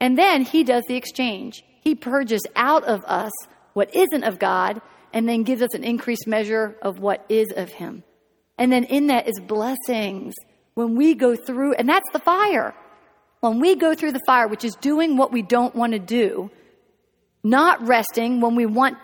[0.00, 1.62] and then He does the exchange.
[1.80, 3.32] He purges out of us
[3.74, 4.80] what isn't of God,
[5.12, 8.04] and then gives us an increased measure of what is of Him.
[8.58, 10.34] And then in that is blessings.
[10.74, 12.74] When we go through, and that's the fire.
[13.40, 16.50] When we go through the fire, which is doing what we don't want to do,
[17.44, 18.98] not resting when we want,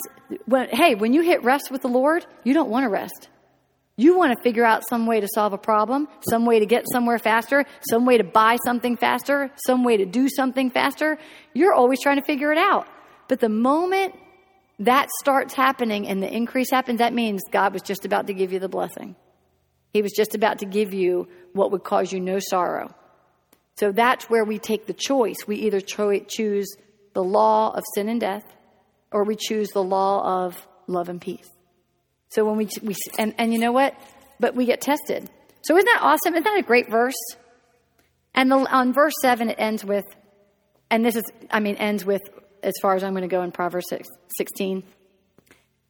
[0.46, 3.28] when, hey, when you hit rest with the Lord, you don't want to rest.
[3.96, 6.84] You want to figure out some way to solve a problem, some way to get
[6.92, 11.18] somewhere faster, some way to buy something faster, some way to do something faster.
[11.52, 12.86] You're always trying to figure it out.
[13.26, 14.14] But the moment
[14.78, 18.52] that starts happening and the increase happens, that means God was just about to give
[18.52, 19.16] you the blessing.
[19.92, 22.94] He was just about to give you what would cause you no sorrow.
[23.78, 25.38] So that's where we take the choice.
[25.46, 26.68] We either cho- choose
[27.14, 28.44] the law of sin and death,
[29.12, 31.48] or we choose the law of love and peace.
[32.30, 33.94] So when we, we and, and you know what?
[34.38, 35.28] But we get tested.
[35.62, 36.34] So isn't that awesome?
[36.34, 37.14] Isn't that a great verse?
[38.34, 40.04] And the, on verse 7, it ends with,
[40.90, 42.22] and this is, I mean, ends with,
[42.62, 44.84] as far as I'm going to go in Proverbs 6, 16.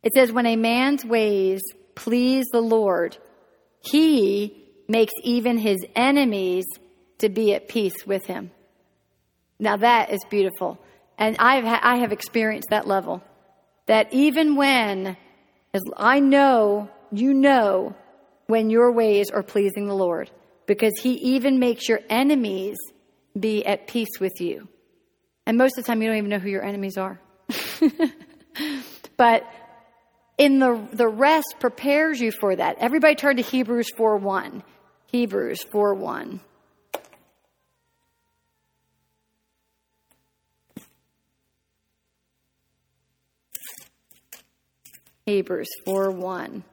[0.02, 1.60] It says, When a man's ways
[1.94, 3.18] please the Lord,
[3.80, 6.64] he makes even his enemies
[7.18, 8.50] to be at peace with him.
[9.58, 10.78] Now that is beautiful.
[11.18, 13.22] And I've, I have experienced that level.
[13.86, 15.16] That even when
[15.74, 17.94] as I know, you know,
[18.46, 20.30] when your ways are pleasing the Lord,
[20.66, 22.76] because He even makes your enemies
[23.38, 24.68] be at peace with you.
[25.46, 27.20] And most of the time, you don't even know who your enemies are.
[29.16, 29.44] but
[30.36, 32.76] in the, the rest prepares you for that.
[32.78, 34.62] Everybody turn to Hebrews 4 1.
[35.06, 36.40] Hebrews 4 1.
[45.28, 46.64] Hebrews 4 1.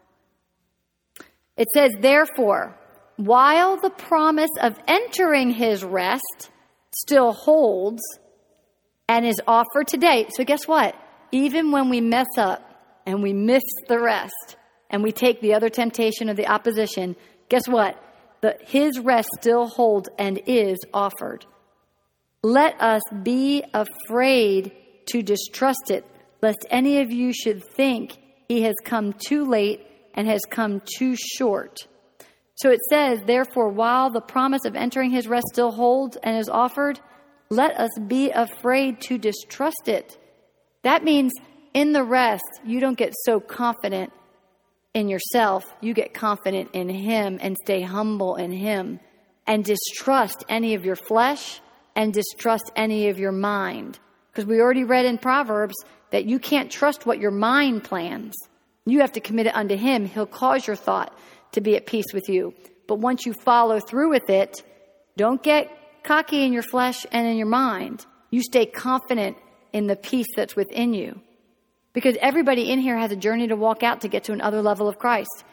[1.57, 2.77] It says, Therefore,
[3.17, 6.51] while the promise of entering his rest
[6.95, 8.01] still holds
[9.09, 10.27] and is offered today.
[10.29, 10.95] So, guess what?
[11.33, 12.61] Even when we mess up
[13.05, 14.55] and we miss the rest
[14.89, 17.17] and we take the other temptation of the opposition,
[17.49, 18.01] guess what?
[18.39, 21.45] The, his rest still holds and is offered.
[22.41, 24.71] Let us be afraid
[25.07, 26.05] to distrust it,
[26.41, 31.15] lest any of you should think he has come too late and has come too
[31.15, 31.87] short.
[32.55, 36.49] So it says, Therefore, while the promise of entering his rest still holds and is
[36.49, 36.99] offered,
[37.49, 40.17] let us be afraid to distrust it.
[40.83, 41.33] That means
[41.73, 44.13] in the rest, you don't get so confident
[44.93, 45.65] in yourself.
[45.81, 48.99] You get confident in him and stay humble in him
[49.45, 51.61] and distrust any of your flesh
[51.95, 53.99] and distrust any of your mind.
[54.35, 55.75] Because we already read in Proverbs
[56.11, 58.33] that you can't trust what your mind plans.
[58.85, 60.05] You have to commit it unto him.
[60.05, 61.17] He'll cause your thought
[61.53, 62.53] to be at peace with you.
[62.85, 64.61] But once you follow through with it,
[65.15, 65.71] don't get
[66.03, 68.05] cocky in your flesh and in your mind.
[68.29, 69.37] You stay confident
[69.71, 71.21] in the peace that's within you.
[71.93, 74.89] Because everybody in here has a journey to walk out to get to another level
[74.89, 75.45] of Christ.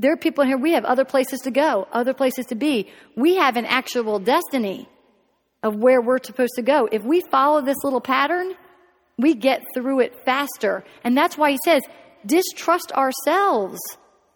[0.00, 2.90] There are people in here, we have other places to go, other places to be.
[3.14, 4.88] We have an actual destiny
[5.62, 6.88] of where we're supposed to go.
[6.90, 8.54] If we follow this little pattern,
[9.18, 10.84] we get through it faster.
[11.04, 11.82] And that's why he says,
[12.24, 13.78] distrust ourselves.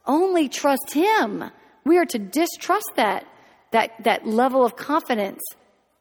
[0.06, 1.44] Only trust him.
[1.84, 3.26] We are to distrust that,
[3.72, 5.40] that, that level of confidence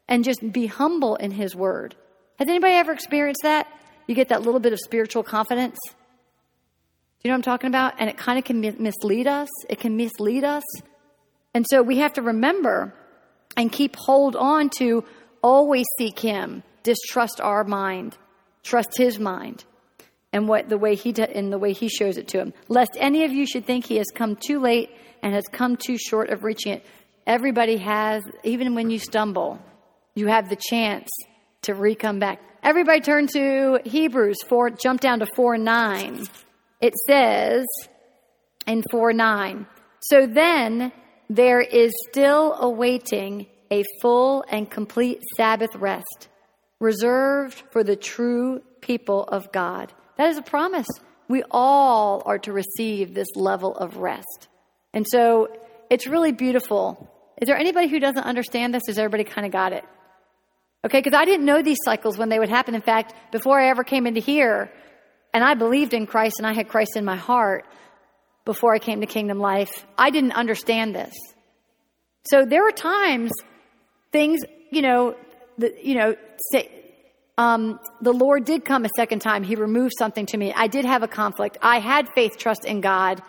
[0.07, 1.95] and just be humble in his word.
[2.39, 3.67] Has anybody ever experienced that?
[4.07, 5.77] You get that little bit of spiritual confidence.
[5.85, 7.93] Do you know what I'm talking about?
[7.99, 9.47] And it kind of can mislead us.
[9.69, 10.63] It can mislead us.
[11.53, 12.93] And so we have to remember
[13.57, 15.03] and keep hold on to
[15.41, 18.17] always seek him, distrust our mind,
[18.63, 19.65] trust his mind
[20.31, 22.53] and what the way he in the way he shows it to him.
[22.67, 24.89] Lest any of you should think he has come too late
[25.21, 26.85] and has come too short of reaching it.
[27.27, 29.59] Everybody has even when you stumble
[30.15, 31.09] you have the chance
[31.63, 32.39] to re-come back.
[32.61, 36.27] Everybody turn to hebrews 4 jump down to 4 9
[36.81, 37.65] it says
[38.65, 39.67] in 4 9
[39.99, 40.91] so then
[41.29, 46.29] there is still awaiting a full and complete Sabbath rest,
[46.79, 49.91] reserved for the true people of God.
[50.17, 50.87] That is a promise.
[51.27, 54.47] We all are to receive this level of rest.
[54.93, 55.47] And so
[55.89, 57.09] it's really beautiful.
[57.41, 58.83] Is there anybody who doesn't understand this?
[58.87, 59.83] Has everybody kind of got it?
[60.85, 62.75] Okay, because I didn't know these cycles when they would happen.
[62.75, 64.71] In fact, before I ever came into here,
[65.33, 67.65] and I believed in Christ and I had Christ in my heart
[68.45, 71.13] before I came to Kingdom Life, I didn't understand this.
[72.25, 73.31] So there were times
[74.11, 75.15] things, you know,
[75.57, 76.15] the, you know,
[76.51, 76.69] say,
[77.37, 79.43] um, the Lord did come a second time.
[79.43, 80.53] He removed something to me.
[80.53, 81.57] I did have a conflict.
[81.61, 83.21] I had faith, trust in God,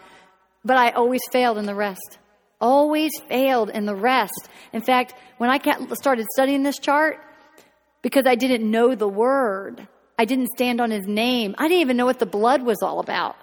[0.64, 2.18] but I always failed in the rest.
[2.60, 4.48] Always failed in the rest.
[4.72, 5.58] In fact, when I
[5.94, 7.18] started studying this chart,
[8.02, 11.54] because I didn't know the word, I didn't stand on his name.
[11.58, 13.36] I didn't even know what the blood was all about.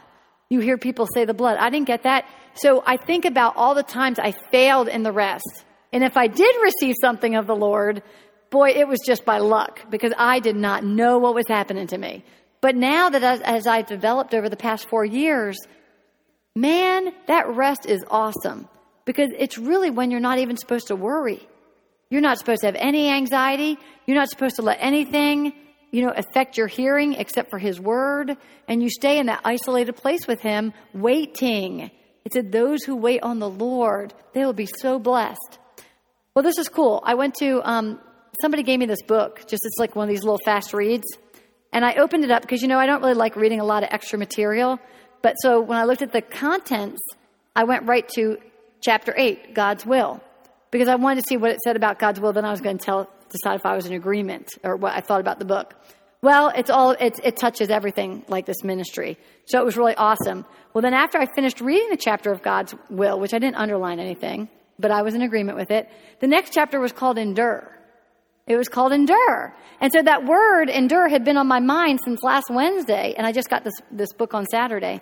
[0.51, 1.57] You hear people say the blood.
[1.59, 2.25] I didn't get that.
[2.55, 5.63] So I think about all the times I failed in the rest.
[5.93, 8.03] And if I did receive something of the Lord,
[8.49, 11.97] boy, it was just by luck because I did not know what was happening to
[11.97, 12.25] me.
[12.59, 15.57] But now that as, I've developed over the past four years,
[16.53, 18.67] man, that rest is awesome
[19.05, 21.47] because it's really when you're not even supposed to worry.
[22.09, 23.77] You're not supposed to have any anxiety.
[24.05, 25.53] You're not supposed to let anything,
[25.91, 28.37] you know, affect your hearing except for His Word.
[28.67, 31.91] And you stay in that isolated place with Him, waiting.
[32.25, 35.59] It said, Those who wait on the Lord, they will be so blessed.
[36.33, 37.03] Well, this is cool.
[37.05, 37.99] I went to, um,
[38.41, 41.05] somebody gave me this book, just it's like one of these little fast reads.
[41.73, 43.83] And I opened it up because, you know, I don't really like reading a lot
[43.83, 44.79] of extra material.
[45.21, 47.01] But so when I looked at the contents,
[47.55, 48.37] I went right to
[48.81, 50.21] chapter 8, God's will,
[50.71, 52.33] because I wanted to see what it said about God's will.
[52.33, 55.01] Then I was going to tell, decide if I was in agreement or what I
[55.01, 55.73] thought about the book.
[56.21, 59.17] Well, it's all, it, it touches everything like this ministry.
[59.45, 60.45] So it was really awesome.
[60.73, 63.99] Well, then after I finished reading the chapter of God's will, which I didn't underline
[63.99, 65.89] anything, but I was in agreement with it.
[66.19, 67.71] The next chapter was called Endure.
[68.47, 69.55] It was called Endure.
[69.79, 73.31] And so that word, endure, had been on my mind since last Wednesday, and I
[73.31, 75.01] just got this, this book on Saturday.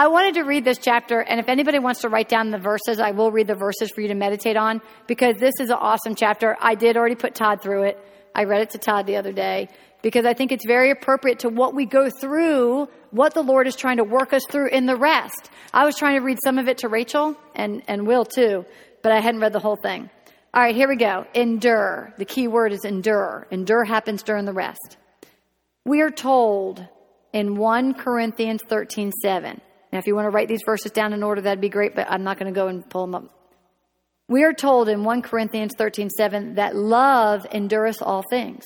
[0.00, 3.00] I wanted to read this chapter, and if anybody wants to write down the verses,
[3.00, 6.14] I will read the verses for you to meditate on because this is an awesome
[6.14, 6.56] chapter.
[6.58, 8.02] I did already put Todd through it.
[8.34, 9.68] I read it to Todd the other day
[10.00, 13.76] because I think it's very appropriate to what we go through, what the Lord is
[13.76, 15.50] trying to work us through in the rest.
[15.74, 18.64] I was trying to read some of it to Rachel and, and Will too
[19.02, 20.08] but I hadn't read the whole thing.
[20.52, 21.26] All right, here we go.
[21.34, 22.12] Endure.
[22.18, 23.46] The key word is endure.
[23.50, 24.96] Endure happens during the rest.
[25.84, 26.86] We are told
[27.32, 29.60] in 1 Corinthians 13 7.
[29.92, 32.10] Now, if you want to write these verses down in order, that'd be great, but
[32.10, 33.24] I'm not going to go and pull them up.
[34.28, 38.64] We are told in 1 Corinthians 13 7 that love endureth all things.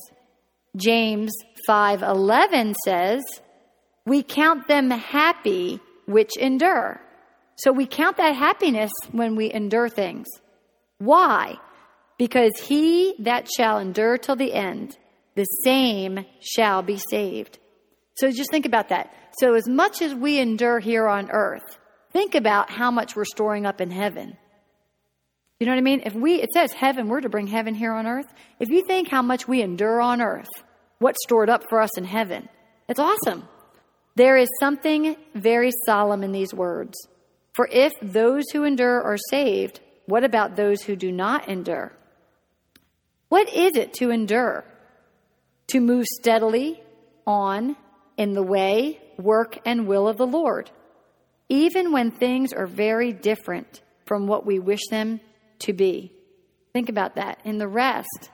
[0.77, 1.33] James
[1.66, 3.22] 5 11 says,
[4.05, 7.01] We count them happy which endure.
[7.57, 10.27] So we count that happiness when we endure things.
[10.99, 11.57] Why?
[12.18, 14.99] Because he that shall endure till the end,
[15.35, 17.59] the same shall be saved.
[18.16, 19.12] So just think about that.
[19.39, 21.78] So as much as we endure here on earth,
[22.12, 24.37] think about how much we're storing up in heaven.
[25.59, 26.03] You know what I mean?
[26.05, 28.26] If we, it says heaven, we're to bring heaven here on earth.
[28.61, 30.51] If you think how much we endure on earth,
[30.99, 32.49] what's stored up for us in heaven,
[32.89, 33.49] it's awesome.
[34.16, 36.95] There is something very solemn in these words.
[37.55, 41.93] For if those who endure are saved, what about those who do not endure?
[43.28, 44.64] What is it to endure?
[45.68, 46.80] To move steadily
[47.26, 47.76] on
[48.17, 50.71] in the way, work, and will of the Lord,
[51.49, 55.21] even when things are very different from what we wish them
[55.61, 56.12] to be.
[56.73, 57.41] Think about that.
[57.45, 58.31] In the rest,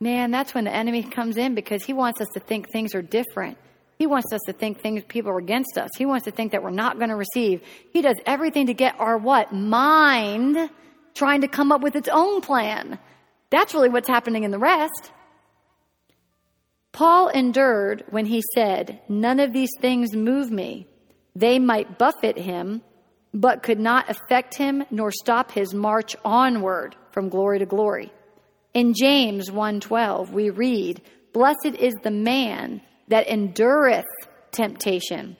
[0.00, 3.02] man, that's when the enemy comes in because he wants us to think things are
[3.02, 3.58] different.
[3.98, 5.90] He wants us to think things people are against us.
[5.98, 7.62] He wants to think that we're not going to receive.
[7.92, 9.52] He does everything to get our what?
[9.52, 10.70] Mind
[11.14, 12.98] trying to come up with its own plan.
[13.50, 15.12] That's really what's happening in the rest.
[16.92, 20.86] Paul endured when he said, None of these things move me.
[21.34, 22.82] They might buffet him,
[23.32, 28.12] but could not affect him nor stop his march onward from glory to glory.
[28.74, 31.00] In James 1:12 we read,
[31.32, 34.06] "Blessed is the man that endureth
[34.52, 35.36] temptation.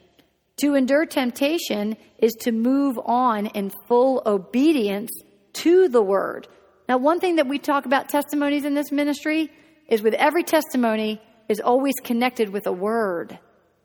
[0.59, 5.11] To endure temptation is to move on in full obedience
[5.55, 6.49] to the word.
[6.89, 9.51] Now, one thing that we talk about testimonies in this ministry
[9.89, 11.21] is with every testimony
[11.51, 13.37] is always connected with a word.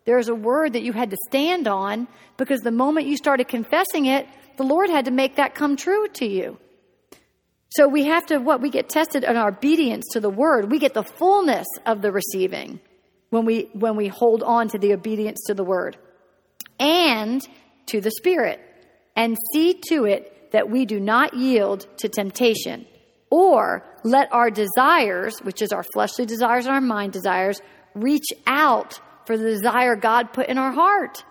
[0.05, 2.07] There's a word that you had to stand on
[2.37, 6.07] because the moment you started confessing it, the Lord had to make that come true
[6.09, 6.59] to you.
[7.69, 8.61] So we have to what?
[8.61, 10.71] We get tested in our obedience to the word.
[10.71, 12.79] We get the fullness of the receiving
[13.31, 15.97] when we when we hold on to the obedience to the word
[16.79, 17.45] and
[17.87, 18.61] to the spirit
[19.15, 22.85] and see to it that we do not yield to temptation
[23.35, 27.59] or let our desires which is our fleshly desires and our mind desires
[27.93, 31.25] reach out for the desire God put in our heart.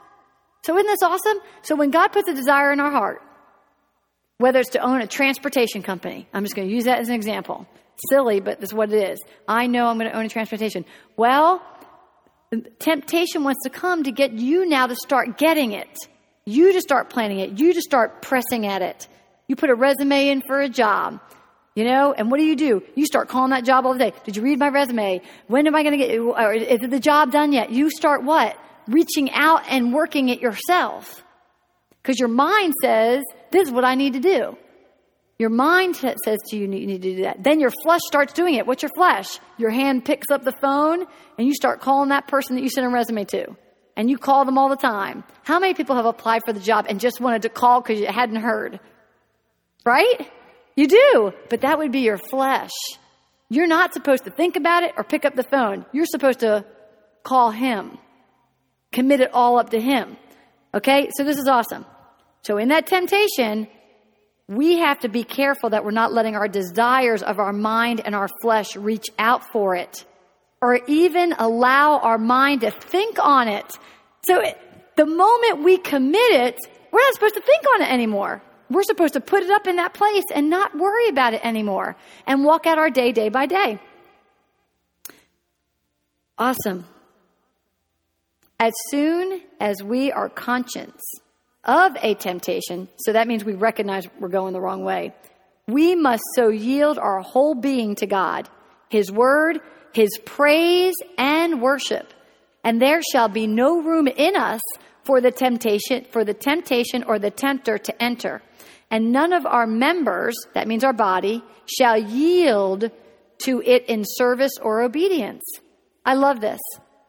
[0.65, 1.39] So isn't this awesome?
[1.63, 3.23] So when God puts a desire in our heart,
[4.37, 7.15] whether it's to own a transportation company, I'm just going to use that as an
[7.15, 7.67] example.
[8.11, 9.21] Silly, but that's what it is.
[9.49, 10.85] I know I'm going to own a transportation.
[11.17, 11.63] Well,
[12.81, 15.97] temptation wants to come to get you now to start getting it.
[16.45, 17.59] You to start planning it.
[17.59, 19.09] You to start pressing at it.
[19.49, 21.21] You put a resume in for a job.
[21.75, 22.83] You know, and what do you do?
[22.95, 24.13] You start calling that job all day.
[24.25, 25.21] Did you read my resume?
[25.49, 27.71] When am I going to get, or is the job done yet?
[27.71, 28.57] You start what?
[28.87, 31.25] Reaching out and working it yourself.
[32.01, 34.57] Because your mind says, this is what I need to do.
[35.37, 37.43] Your mind says to you, you need to do that.
[37.43, 38.69] Then your flesh starts doing it.
[38.69, 39.41] What's your flesh?
[39.59, 41.05] Your hand picks up the phone
[41.39, 43.57] and you start calling that person that you sent a resume to.
[43.97, 45.25] And you call them all the time.
[45.43, 48.07] How many people have applied for the job and just wanted to call because you
[48.07, 48.79] hadn't heard?
[49.85, 50.31] Right?
[50.77, 52.73] You do, but that would be your flesh.
[53.49, 55.87] You're not supposed to think about it or pick up the phone.
[55.93, 56.65] You're supposed to
[57.23, 57.99] call him,
[58.93, 60.17] commit it all up to him.
[60.75, 61.87] Okay, so this is awesome.
[62.43, 63.69] So in that temptation,
[64.49, 68.15] we have to be careful that we're not letting our desires of our mind and
[68.15, 70.05] our flesh reach out for it
[70.61, 73.79] or even allow our mind to think on it.
[74.27, 74.43] So
[74.97, 76.59] the moment we commit it,
[76.91, 78.43] we're not supposed to think on it anymore.
[78.71, 81.97] We're supposed to put it up in that place and not worry about it anymore
[82.27, 83.79] and walk out our day, day by day.
[86.39, 86.87] Awesome.
[88.59, 90.93] As soon as we are conscious
[91.65, 95.13] of a temptation, so that means we recognize we're going the wrong way,
[95.67, 98.49] we must so yield our whole being to God,
[98.89, 99.61] His Word,
[99.93, 102.13] His praise, and worship.
[102.63, 104.61] And there shall be no room in us
[105.05, 108.43] for the temptation, for the temptation or the tempter to enter
[108.95, 112.93] and none of our members, that means our body, shall yield
[113.39, 115.43] to it in service or obedience.
[116.07, 116.61] I love this.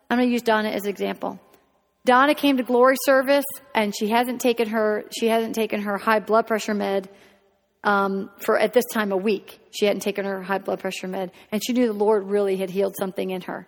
[0.10, 1.40] I'm going to use Donna as an example.
[2.04, 6.20] Donna came to glory service and she hasn't taken her she hasn't taken her high
[6.20, 7.08] blood pressure med
[7.84, 9.60] um, for at this time a week.
[9.70, 12.72] She hadn't taken her high blood pressure med, and she knew the Lord really had
[12.72, 13.68] healed something in her.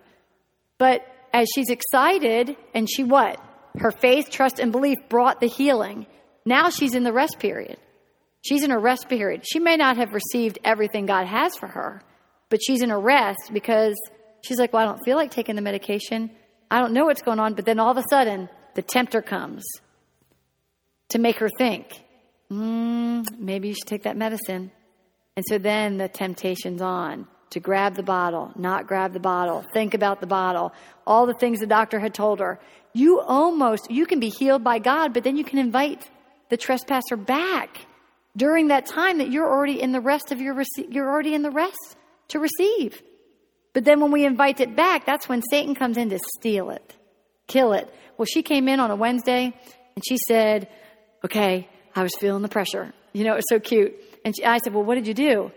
[0.80, 3.39] But as she's excited, and she what?
[3.78, 6.07] Her faith, trust, and belief brought the healing.
[6.47, 7.78] Now she's in the rest period.
[8.48, 9.43] She's in a rest period.
[9.45, 12.02] She may not have received everything God has for her,
[12.50, 13.95] but she's in a rest because
[14.41, 16.32] she's like, Well, I don't feel like taking the medication.
[16.70, 17.54] I don't know what's going on.
[17.56, 19.66] But then all of a sudden, the tempter comes
[21.10, 22.04] to make her think,
[22.52, 24.72] mm, maybe you should take that medicine.
[25.36, 29.93] And so then the temptation's on to grab the bottle, not grab the bottle, think
[29.93, 30.74] about the bottle,
[31.06, 32.60] all the things the doctor had told her.
[32.93, 36.10] You almost, you can be healed by God, but then you can invite
[36.50, 37.86] the trespasser back
[38.38, 41.42] during that time that you're already in the rest of your rece- you're already in
[41.42, 41.98] the rest
[42.30, 43.02] to receive.
[43.74, 46.96] But then when we invite it back, that's when Satan comes in to steal it,
[47.48, 47.94] kill it.
[48.18, 49.54] Well, she came in on a Wednesday
[49.96, 50.70] and she said,
[51.26, 53.96] "Okay, I was feeling the pressure." You know, it was so cute.
[54.24, 55.52] And she, I said, Well, what did you do?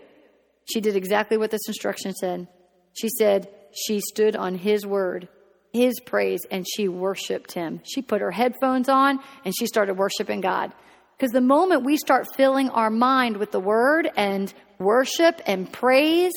[0.71, 2.47] She did exactly what this instruction said.
[2.93, 5.27] She said, She stood on his word,
[5.71, 7.81] his praise, and she worshiped him.
[7.83, 10.73] She put her headphones on and she started worshiping God.
[11.21, 16.33] Because the moment we start filling our mind with the word and worship and praise,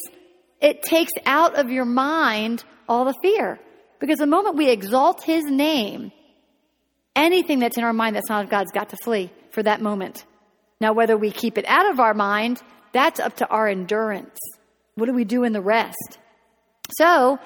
[0.61, 3.59] it takes out of your mind all the fear.
[3.99, 6.13] Because the moment we exalt his name,
[7.17, 10.27] anything that's in our mind that's not of God's got to flee for that moment.
[10.83, 12.61] Now, whether we keep it out of our mind,
[12.93, 14.37] that's up to our endurance.
[14.97, 16.19] What do we do in the rest?
[16.99, 17.39] So,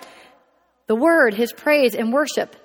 [0.88, 2.56] the word, his praise and worship,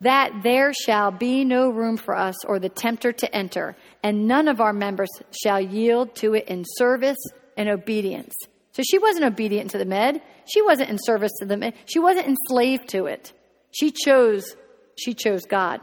[0.00, 3.76] that there shall be no room for us or the tempter to enter,
[4.08, 5.10] and none of our members
[5.42, 7.18] shall yield to it in service
[7.58, 8.34] and obedience.
[8.72, 10.22] So she wasn't obedient to the med.
[10.46, 11.74] She wasn't in service to the med.
[11.84, 13.34] She wasn't enslaved to it.
[13.70, 14.56] She chose,
[14.96, 15.80] she chose God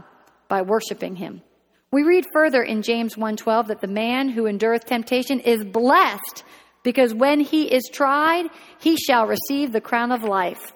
[0.47, 1.43] by worshiping him.
[1.91, 6.43] We read further in James 1:12 that the man who endureth temptation is blessed
[6.82, 8.49] because when he is tried
[8.80, 10.73] he shall receive the crown of life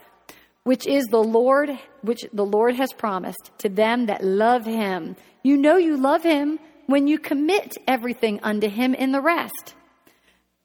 [0.66, 5.16] which is the Lord which the Lord has promised to them that love him.
[5.42, 6.60] You know you love him
[6.90, 9.76] when you commit everything unto him in the rest.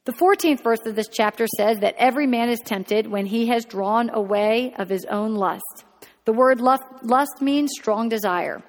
[0.06, 3.66] The 14th verse of this chapter says that every man is tempted when he has
[3.66, 5.84] drawn away of his own lust.
[6.24, 8.62] The word lust means strong desire.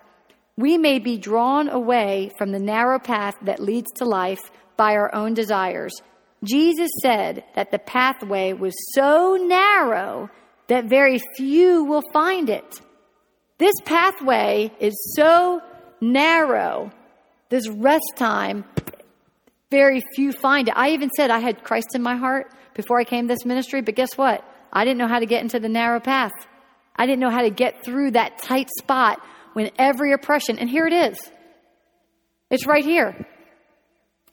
[0.57, 5.15] We may be drawn away from the narrow path that leads to life by our
[5.15, 5.93] own desires.
[6.43, 10.29] Jesus said that the pathway was so narrow
[10.67, 12.81] that very few will find it.
[13.59, 15.61] This pathway is so
[16.01, 16.91] narrow,
[17.49, 18.65] this rest time,
[19.71, 20.73] very few find it.
[20.77, 23.95] I even said I had Christ in my heart before I came this ministry, but
[23.95, 24.43] guess what?
[24.71, 26.33] I didn't know how to get into the narrow path.
[26.95, 29.21] I didn't know how to get through that tight spot
[29.53, 31.17] when every oppression, and here it is.
[32.49, 33.27] It's right here.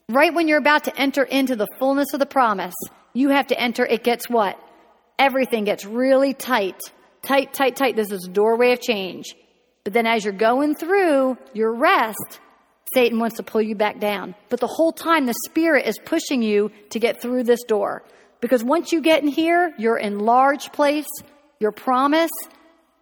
[0.09, 2.75] Right when you're about to enter into the fullness of the promise,
[3.15, 4.59] you have to enter, it gets what?
[5.19, 6.81] Everything gets really tight.
[7.23, 7.95] Tight, tight, tight.
[7.95, 9.35] This is a doorway of change.
[9.85, 12.41] But then as you're going through your rest,
[12.95, 14.35] Satan wants to pull you back down.
[14.49, 18.03] But the whole time, the Spirit is pushing you to get through this door.
[18.41, 21.07] Because once you get in here, you're in large place,
[21.61, 22.31] your promise,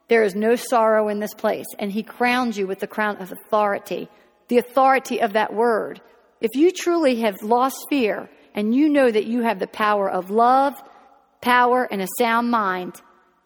[0.09, 1.67] there is no sorrow in this place.
[1.79, 4.09] And he crowns you with the crown of authority,
[4.49, 6.01] the authority of that word.
[6.41, 10.31] If you truly have lost fear and you know that you have the power of
[10.31, 10.75] love,
[11.41, 13.01] power, and a sound mind,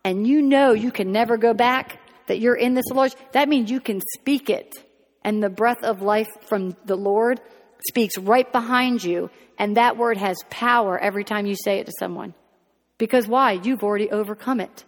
[0.04, 3.70] and you know you can never go back, that you're in this Lord, that means
[3.70, 4.83] you can speak it.
[5.24, 7.40] And the breath of life from the Lord
[7.88, 9.30] speaks right behind you.
[9.58, 12.34] And that word has power every time you say it to someone.
[12.98, 13.52] Because why?
[13.52, 14.84] You've already overcome it.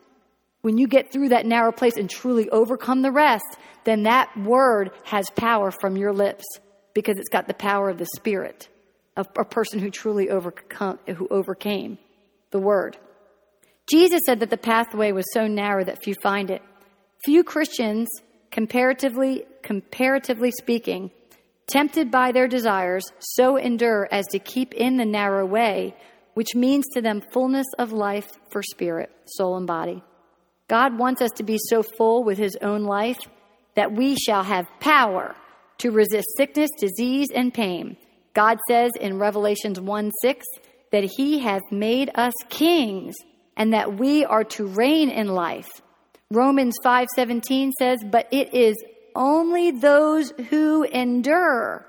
[0.62, 3.44] When you get through that narrow place and truly overcome the rest,
[3.84, 6.44] then that word has power from your lips
[6.92, 8.68] because it's got the power of the Spirit
[9.16, 11.98] of a person who truly overcome, who overcame
[12.50, 12.96] the word.
[13.88, 16.62] Jesus said that the pathway was so narrow that few find it.
[17.24, 18.08] Few Christians,
[18.56, 21.10] comparatively, comparatively speaking,
[21.66, 25.94] tempted by their desires, so endure as to keep in the narrow way,
[26.32, 30.02] which means to them fullness of life for spirit, soul, and body.
[30.68, 33.18] God wants us to be so full with His own life
[33.74, 35.36] that we shall have power
[35.76, 37.98] to resist sickness, disease, and pain.
[38.32, 40.46] God says in Revelations 1 6
[40.92, 43.16] that He hath made us kings
[43.54, 45.82] and that we are to reign in life.
[46.30, 48.76] Romans 5:17 says, "But it is
[49.14, 51.86] only those who endure,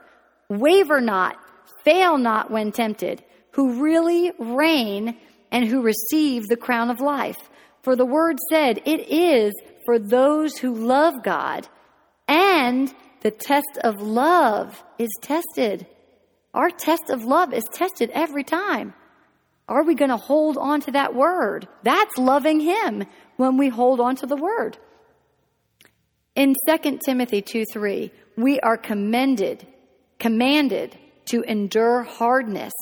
[0.50, 1.38] waver not,
[1.84, 5.18] fail not when tempted, who really reign
[5.52, 7.50] and who receive the crown of life."
[7.82, 9.54] For the word said, it is
[9.86, 11.70] for those who love God,
[12.28, 15.88] and the test of love is tested.
[16.54, 18.94] Our test of love is tested every time.
[19.68, 21.68] Are we going to hold on to that word?
[21.84, 23.06] That's loving Him
[23.36, 24.78] when we hold on to the word.
[26.36, 29.66] In 2 Timothy 2 3, we are commended,
[30.20, 32.74] commanded to endure hardness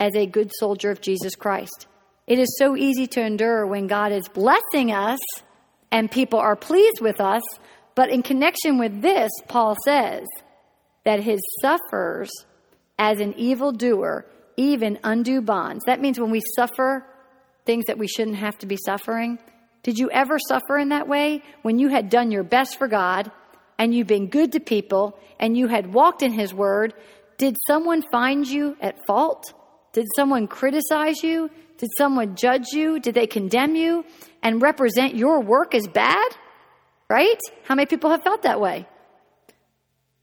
[0.00, 1.86] as a good soldier of Jesus Christ.
[2.26, 5.20] It is so easy to endure when God is blessing us
[5.90, 7.42] and people are pleased with us.
[7.94, 10.24] But in connection with this, Paul says
[11.04, 12.30] that his suffers
[12.98, 14.26] as an evildoer,
[14.56, 15.84] even undue bonds.
[15.86, 17.04] That means when we suffer
[17.64, 19.38] things that we shouldn't have to be suffering.
[19.82, 21.42] Did you ever suffer in that way?
[21.62, 23.30] When you had done your best for God
[23.78, 26.94] and you've been good to people and you had walked in His Word,
[27.38, 29.52] did someone find you at fault?
[29.92, 31.50] Did someone criticize you?
[31.78, 33.00] Did someone judge you?
[33.00, 34.04] Did they condemn you
[34.42, 36.28] and represent your work as bad?
[37.10, 37.40] Right?
[37.64, 38.86] How many people have felt that way?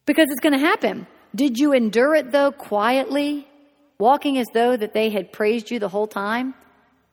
[0.05, 1.07] Because it's going to happen.
[1.35, 3.47] Did you endure it though quietly
[4.01, 6.53] walking as though that they had praised you the whole time?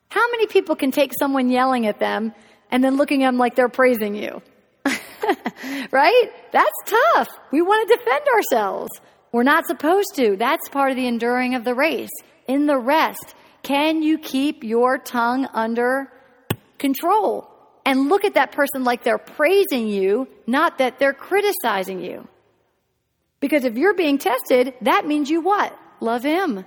[0.08, 2.34] How many people can take someone yelling at them
[2.70, 4.42] and then looking at them like they're praising you?
[5.92, 6.32] right?
[6.50, 7.28] That's tough.
[7.52, 8.90] We want to defend ourselves.
[9.30, 10.36] We're not supposed to.
[10.36, 12.10] That's part of the enduring of the race.
[12.46, 16.10] In the rest, can you keep your tongue under
[16.78, 17.50] control?
[17.84, 22.26] And look at that person like they're praising you, not that they're criticizing you.
[23.40, 25.78] Because if you're being tested, that means you what?
[26.00, 26.64] Love him.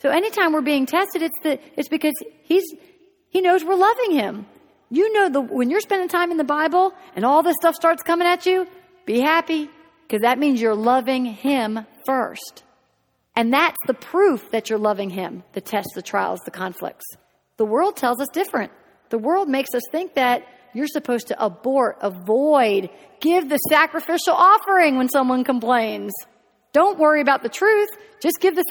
[0.00, 2.64] So anytime we're being tested, it's the, it's because he's,
[3.28, 4.46] he knows we're loving him.
[4.88, 8.02] You know the, when you're spending time in the Bible and all this stuff starts
[8.02, 8.66] coming at you,
[9.06, 9.68] be happy
[10.02, 12.64] because that means you're loving him first.
[13.36, 17.04] And that's the proof that you're loving him, the tests, the trials, the conflicts.
[17.58, 18.72] The world tells us different.
[19.10, 22.90] The world makes us think that you're supposed to abort, avoid,
[23.20, 26.12] give the sacrificial offering when someone complains.
[26.72, 27.88] Don't worry about the truth.
[28.20, 28.64] Just give the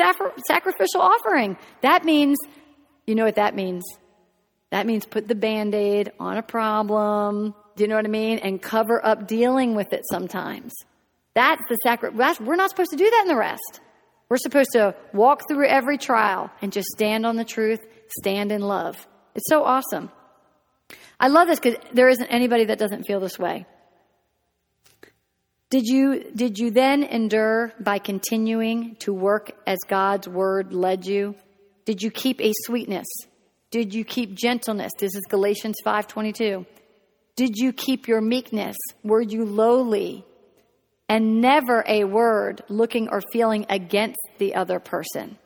[0.48, 1.58] sacrificial offering.
[1.82, 2.38] That means,
[3.06, 3.84] you know what that means?
[4.72, 7.56] That means put the band aid on a problem.
[7.76, 8.38] Do you know what I mean?
[8.40, 10.74] And cover up dealing with it sometimes.
[11.34, 12.40] That's the sacrifice.
[12.40, 13.82] We're not supposed to do that in the rest.
[14.30, 17.80] We're supposed to walk through every trial and just stand on the truth,
[18.20, 19.08] stand in love.
[19.34, 20.12] It's so awesome.
[21.20, 23.66] I love this because there isn't anybody that doesn't feel this way.
[25.70, 31.36] Did you, did you then endure by continuing to work as God's word led you?
[31.86, 33.06] Did you keep a sweetness?
[33.70, 34.92] Did you keep gentleness?
[34.98, 36.66] This is Galatians 5:22.
[37.36, 38.76] Did you keep your meekness?
[39.04, 40.26] Were you lowly?
[41.08, 45.38] And never a word looking or feeling against the other person.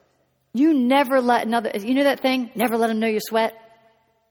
[0.53, 2.49] You never let another, you know that thing?
[2.55, 3.53] Never let them know you sweat.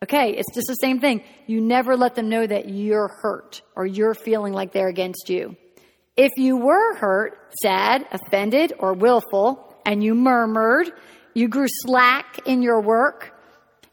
[0.02, 1.22] Okay, it's just the same thing.
[1.46, 5.56] You never let them know that you're hurt or you're feeling like they're against you.
[6.16, 10.92] If you were hurt, sad, offended, or willful, and you murmured,
[11.34, 13.34] you grew slack in your work,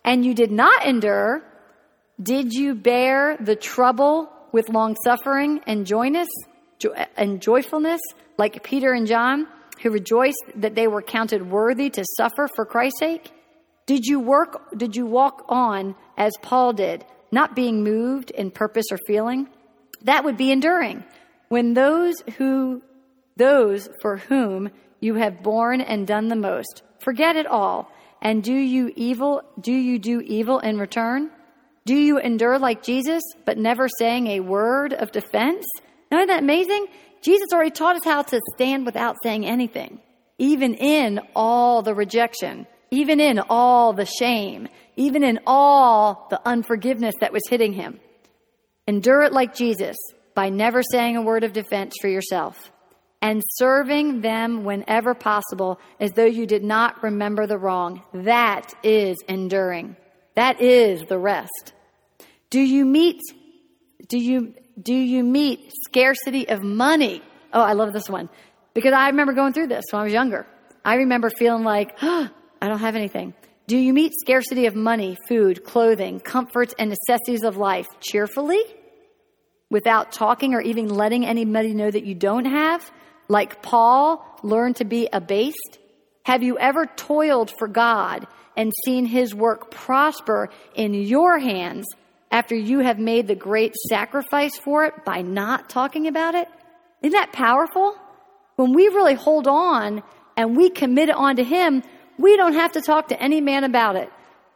[0.03, 1.43] and you did not endure,
[2.21, 6.27] did you bear the trouble with long suffering and joyness
[7.15, 8.01] and joyfulness,
[8.37, 9.47] like Peter and John,
[9.81, 13.31] who rejoiced that they were counted worthy to suffer for Christ's sake?
[13.85, 18.87] Did you work, did you walk on as Paul did, not being moved in purpose
[18.91, 19.47] or feeling?
[20.03, 21.05] That would be enduring.
[21.49, 22.81] When those who,
[23.35, 27.91] those for whom you have borne and done the most, forget it all.
[28.21, 31.29] And do you evil, do you do evil in return?
[31.85, 35.65] Do you endure like Jesus, but never saying a word of defense?
[36.11, 36.87] Isn't that amazing?
[37.21, 39.99] Jesus already taught us how to stand without saying anything,
[40.37, 47.15] even in all the rejection even in all the shame, even in all the unforgiveness
[47.21, 47.99] that was hitting him.
[48.87, 49.95] Endure it like Jesus
[50.35, 52.71] by never saying a word of defense for yourself
[53.21, 58.03] and serving them whenever possible as though you did not remember the wrong.
[58.13, 59.97] That is enduring.
[60.35, 61.73] That is the rest.
[62.49, 63.19] Do you meet,
[64.07, 67.21] do you, do you meet scarcity of money?
[67.51, 68.29] Oh, I love this one
[68.73, 70.47] because I remember going through this when I was younger.
[70.85, 72.29] I remember feeling like, oh,
[72.61, 73.33] I don't have anything.
[73.67, 78.61] Do you meet scarcity of money, food, clothing, comforts, and necessities of life cheerfully?
[79.69, 82.91] Without talking or even letting anybody know that you don't have?
[83.27, 85.77] Like Paul learned to be abased?
[86.23, 91.87] Have you ever toiled for God and seen his work prosper in your hands
[92.31, 96.47] after you have made the great sacrifice for it by not talking about it?
[97.01, 97.95] Isn't that powerful?
[98.55, 100.03] When we really hold on
[100.35, 101.83] and we commit it onto him,
[102.17, 104.11] we don't have to talk to any man about it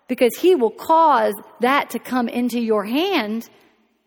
[0.08, 3.50] because he will cause that to come into your hand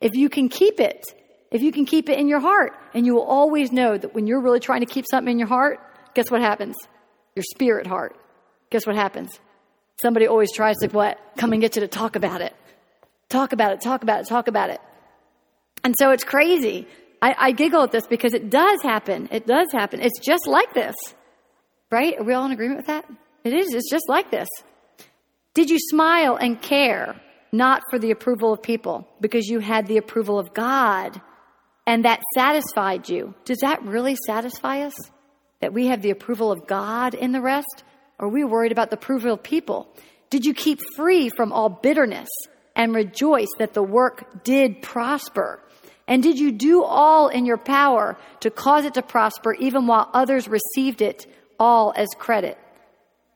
[0.00, 1.04] if you can keep it.
[1.50, 2.72] If you can keep it in your heart.
[2.92, 5.48] And you will always know that when you're really trying to keep something in your
[5.48, 5.80] heart,
[6.14, 6.76] guess what happens?
[7.34, 8.16] Your spirit heart.
[8.70, 9.30] Guess what happens?
[10.02, 11.18] Somebody always tries to what?
[11.38, 12.54] Come and get you to talk about it.
[13.28, 14.80] Talk about it, talk about it, talk about it.
[15.82, 16.86] And so it's crazy.
[17.22, 19.28] I, I giggle at this because it does happen.
[19.30, 20.00] It does happen.
[20.00, 20.94] It's just like this.
[21.90, 22.18] Right?
[22.18, 23.04] Are we all in agreement with that?
[23.44, 24.48] It is, it's just like this.
[25.54, 27.20] Did you smile and care,
[27.52, 31.20] not for the approval of people, because you had the approval of God
[31.86, 33.34] and that satisfied you?
[33.44, 34.94] Does that really satisfy us?
[35.60, 37.84] That we have the approval of God in the rest?
[38.18, 39.88] Or are we worried about the approval of people?
[40.30, 42.28] Did you keep free from all bitterness
[42.74, 45.62] and rejoice that the work did prosper?
[46.08, 50.10] And did you do all in your power to cause it to prosper even while
[50.12, 51.26] others received it
[51.58, 52.58] all as credit?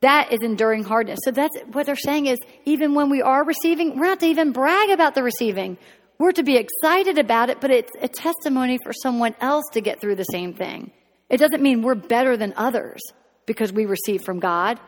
[0.00, 1.18] That is enduring hardness.
[1.24, 4.52] So that's what they're saying is even when we are receiving, we're not to even
[4.52, 5.76] brag about the receiving.
[6.18, 10.00] We're to be excited about it, but it's a testimony for someone else to get
[10.00, 10.90] through the same thing.
[11.28, 13.00] It doesn't mean we're better than others
[13.46, 14.80] because we receive from God.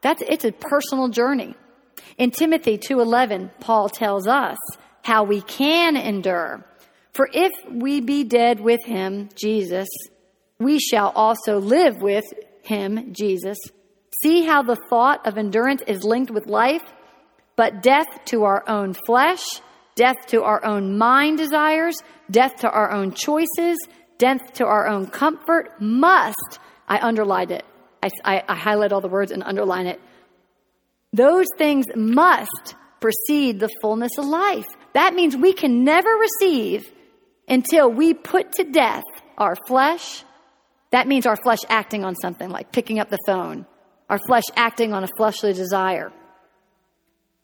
[0.00, 1.54] That's it's a personal journey.
[2.18, 4.58] In Timothy 2:11, Paul tells us
[5.02, 6.64] how we can endure.
[7.12, 9.88] For if we be dead with him, Jesus,
[10.58, 12.24] we shall also live with
[12.62, 13.58] him, Jesus.
[14.22, 16.82] See how the thought of endurance is linked with life,
[17.56, 19.44] but death to our own flesh,
[19.94, 21.96] death to our own mind desires,
[22.30, 23.78] death to our own choices,
[24.18, 26.58] death to our own comfort must,
[26.88, 27.64] I underlined it.
[28.02, 30.00] I, I, I highlight all the words and underline it.
[31.12, 34.66] Those things must precede the fullness of life.
[34.94, 36.90] That means we can never receive
[37.48, 39.04] until we put to death
[39.36, 40.24] our flesh.
[40.90, 43.66] That means our flesh acting on something like picking up the phone,
[44.08, 46.12] our flesh acting on a fleshly desire,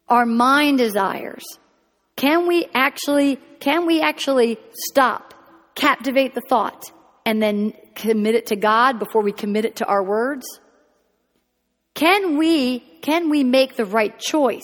[0.08, 1.44] our mind desires.
[2.16, 4.58] Can we actually, can we actually
[4.90, 5.34] stop,
[5.74, 6.84] captivate the thought,
[7.26, 10.46] and then commit it to God before we commit it to our words?
[11.94, 14.62] Can we, can we make the right choice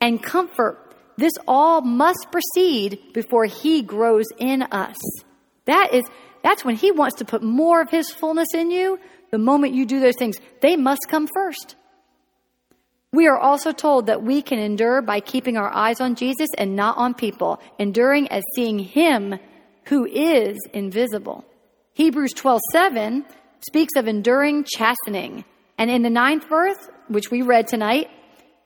[0.00, 0.80] and comfort?
[1.16, 4.96] This all must proceed before He grows in us.
[5.66, 6.04] That is,
[6.42, 8.98] that's when He wants to put more of His fullness in you.
[9.34, 11.74] The moment you do those things, they must come first.
[13.10, 16.76] We are also told that we can endure by keeping our eyes on Jesus and
[16.76, 19.40] not on people, enduring as seeing Him
[19.86, 21.44] who is invisible.
[21.94, 23.24] Hebrews 12 7
[23.58, 25.44] speaks of enduring chastening.
[25.78, 26.78] And in the ninth verse,
[27.08, 28.08] which we read tonight,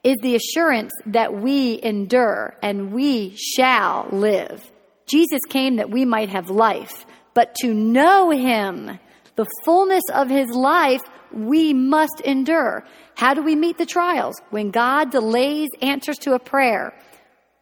[0.05, 4.71] is the assurance that we endure and we shall live.
[5.07, 8.99] Jesus came that we might have life, but to know him,
[9.39, 11.01] the fullness of his life,
[11.33, 12.85] we must endure.
[13.15, 14.35] How do we meet the trials?
[14.51, 16.93] When God delays answers to a prayer,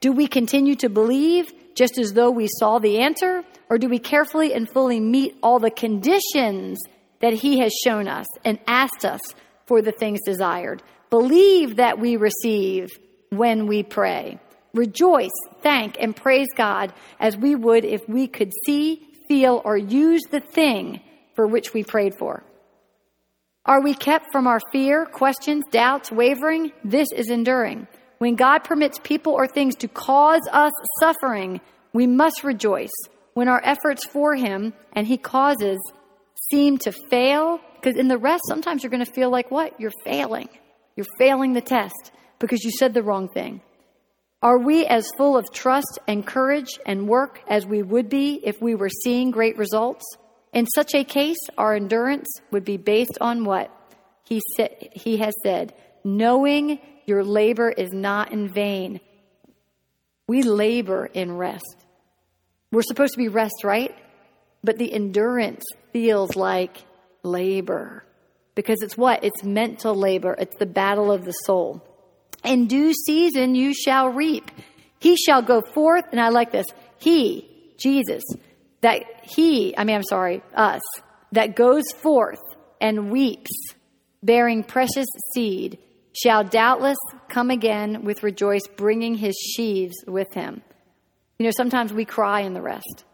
[0.00, 3.44] do we continue to believe just as though we saw the answer?
[3.68, 6.78] Or do we carefully and fully meet all the conditions
[7.20, 9.20] that He has shown us and asked us
[9.66, 10.82] for the things desired?
[11.10, 12.88] Believe that we receive
[13.28, 14.40] when we pray.
[14.72, 20.22] Rejoice, thank, and praise God as we would if we could see, feel, or use
[20.30, 21.02] the thing
[21.36, 22.42] for which we prayed for.
[23.64, 26.72] Are we kept from our fear, questions, doubts, wavering?
[26.84, 27.86] This is enduring.
[28.18, 31.60] When God permits people or things to cause us suffering,
[31.92, 32.92] we must rejoice.
[33.34, 35.78] When our efforts for Him and He causes
[36.50, 39.78] seem to fail, because in the rest, sometimes you're going to feel like what?
[39.80, 40.48] You're failing.
[40.94, 43.60] You're failing the test because you said the wrong thing.
[44.42, 48.62] Are we as full of trust and courage and work as we would be if
[48.62, 50.04] we were seeing great results?
[50.56, 53.70] In such a case, our endurance would be based on what
[54.24, 59.00] he, said, he has said, knowing your labor is not in vain.
[60.26, 61.76] We labor in rest.
[62.72, 63.94] We're supposed to be rest, right?
[64.64, 66.84] But the endurance feels like
[67.22, 68.06] labor
[68.54, 69.24] because it's what?
[69.24, 71.86] It's mental labor, it's the battle of the soul.
[72.42, 74.50] In due season you shall reap.
[75.00, 76.64] He shall go forth, and I like this.
[76.96, 77.46] He,
[77.76, 78.22] Jesus,
[78.86, 80.80] that he, I mean, I'm sorry, us,
[81.32, 82.38] that goes forth
[82.80, 83.50] and weeps,
[84.22, 85.78] bearing precious seed,
[86.12, 86.96] shall doubtless
[87.28, 90.62] come again with rejoice, bringing his sheaves with him.
[91.40, 93.04] You know, sometimes we cry in the rest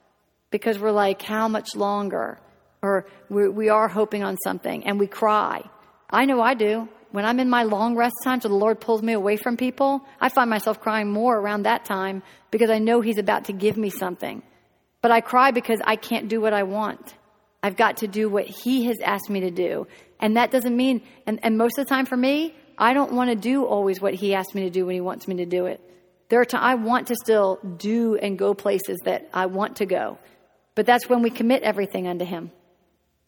[0.50, 2.38] because we're like, how much longer?
[2.82, 5.62] Or we, we are hoping on something and we cry.
[6.10, 6.86] I know I do.
[7.12, 10.04] When I'm in my long rest times where the Lord pulls me away from people,
[10.20, 13.78] I find myself crying more around that time because I know He's about to give
[13.78, 14.42] me something.
[15.02, 17.14] But I cry because I can't do what I want.
[17.62, 19.86] I've got to do what He has asked me to do.
[20.20, 23.30] And that doesn't mean, and, and most of the time for me, I don't want
[23.30, 25.66] to do always what He asks me to do when He wants me to do
[25.66, 25.80] it.
[26.28, 29.86] There are times I want to still do and go places that I want to
[29.86, 30.18] go.
[30.74, 32.50] But that's when we commit everything unto Him.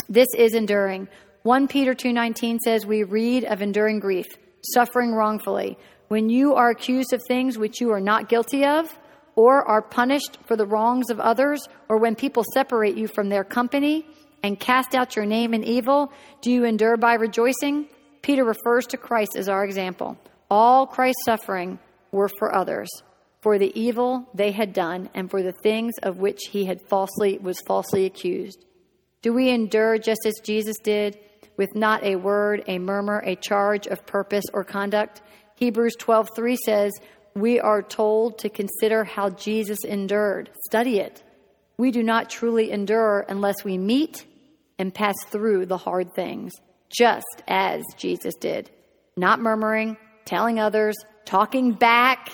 [0.08, 1.08] This is enduring.
[1.42, 4.26] 1 Peter 2:19 says we read of enduring grief,
[4.72, 5.76] suffering wrongfully,
[6.08, 8.98] when you are accused of things which you are not guilty of
[9.36, 13.44] or are punished for the wrongs of others, or when people separate you from their
[13.44, 14.06] company
[14.42, 17.86] and cast out your name in evil, do you endure by rejoicing?
[18.22, 20.18] Peter refers to Christ as our example.
[20.50, 21.78] All Christ's suffering
[22.12, 22.88] were for others,
[23.42, 27.38] for the evil they had done and for the things of which he had falsely
[27.38, 28.64] was falsely accused.
[29.22, 31.18] Do we endure just as Jesus did,
[31.56, 35.22] with not a word, a murmur, a charge of purpose or conduct?
[35.56, 36.92] Hebrews 12:3 says,
[37.34, 40.50] we are told to consider how Jesus endured.
[40.66, 41.22] Study it.
[41.76, 44.24] We do not truly endure unless we meet
[44.78, 46.52] and pass through the hard things,
[46.88, 48.70] just as Jesus did.
[49.16, 52.30] Not murmuring, telling others, talking back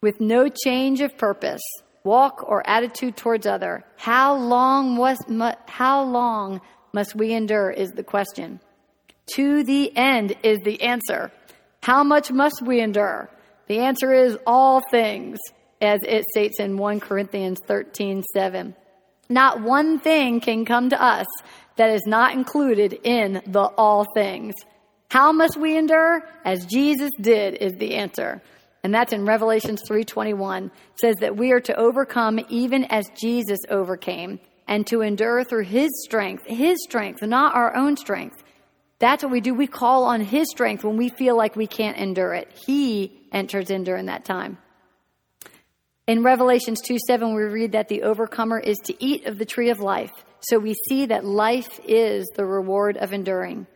[0.00, 1.62] with no change of purpose,
[2.04, 3.84] walk or attitude towards other.
[3.96, 5.18] How long was
[5.66, 6.60] how long
[6.92, 8.60] must we endure is the question.
[9.34, 11.30] To the end is the answer.
[11.82, 13.30] How much must we endure?
[13.70, 15.38] The answer is all things,
[15.80, 18.74] as it states in 1 Corinthians 13 7.
[19.28, 21.28] Not one thing can come to us
[21.76, 24.56] that is not included in the all things.
[25.08, 26.28] How must we endure?
[26.44, 28.42] As Jesus did is the answer.
[28.82, 34.40] And that's in Revelations 3:21 says that we are to overcome even as Jesus overcame
[34.66, 38.42] and to endure through his strength, his strength, not our own strength.
[39.00, 39.54] That's what we do.
[39.54, 42.52] We call on his strength when we feel like we can't endure it.
[42.66, 44.58] He enters in during that time.
[46.06, 49.70] In Revelations 2 7, we read that the overcomer is to eat of the tree
[49.70, 50.12] of life.
[50.40, 53.66] So we see that life is the reward of enduring,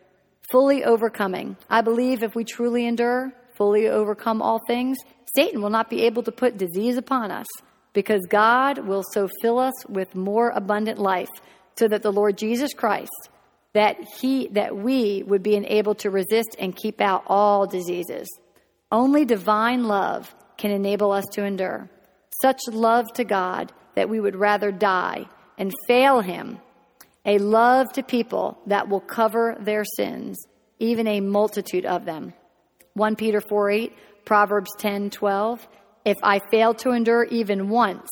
[0.51, 1.57] fully overcoming.
[1.69, 4.97] I believe if we truly endure, fully overcome all things,
[5.35, 7.47] Satan will not be able to put disease upon us
[7.93, 11.29] because God will so fill us with more abundant life
[11.77, 13.29] so that the Lord Jesus Christ
[13.75, 18.27] that he that we would be enabled to resist and keep out all diseases.
[18.89, 21.89] Only divine love can enable us to endure.
[22.41, 25.25] Such love to God that we would rather die
[25.57, 26.59] and fail him.
[27.25, 30.37] A love to people that will cover their sins,
[30.79, 32.33] even a multitude of them.
[32.93, 35.67] 1 Peter 4 8, Proverbs 10 12.
[36.05, 38.09] If I fail to endure even once,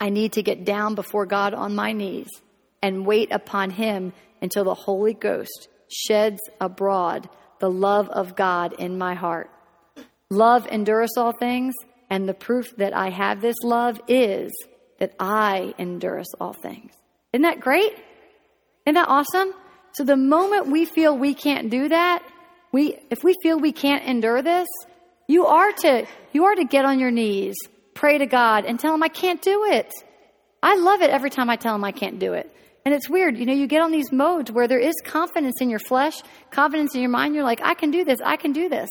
[0.00, 2.28] I need to get down before God on my knees
[2.82, 4.12] and wait upon Him
[4.44, 7.30] until the Holy Ghost sheds abroad
[7.60, 9.50] the love of God in my heart.
[10.28, 11.74] Love endures all things,
[12.10, 14.52] and the proof that I have this love is
[14.98, 16.92] that I endure all things.
[17.32, 17.94] Isn't that great?
[18.84, 19.54] Isn't that awesome?
[19.94, 22.22] So the moment we feel we can't do that,
[22.70, 24.68] we, if we feel we can't endure this,
[25.26, 27.56] you are to, you are to get on your knees,
[27.94, 29.90] pray to God and tell him I can't do it.
[30.62, 32.53] I love it every time I tell him I can't do it.
[32.84, 35.70] And it's weird, you know, you get on these modes where there is confidence in
[35.70, 36.14] your flesh,
[36.50, 37.34] confidence in your mind.
[37.34, 38.90] You're like, I can do this, I can do this.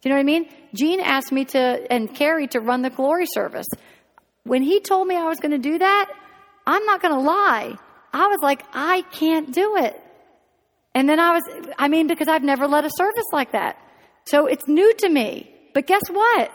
[0.00, 0.48] Do you know what I mean?
[0.74, 3.66] Gene asked me to, and Carrie to run the glory service.
[4.44, 6.10] When he told me I was going to do that,
[6.66, 7.76] I'm not going to lie.
[8.12, 10.00] I was like, I can't do it.
[10.94, 11.42] And then I was,
[11.78, 13.78] I mean, because I've never led a service like that.
[14.24, 15.52] So it's new to me.
[15.74, 16.50] But guess what?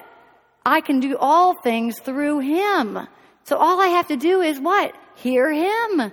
[0.66, 3.08] I can do all things through Him.
[3.44, 4.96] So all I have to do is what?
[5.16, 6.12] Hear Him.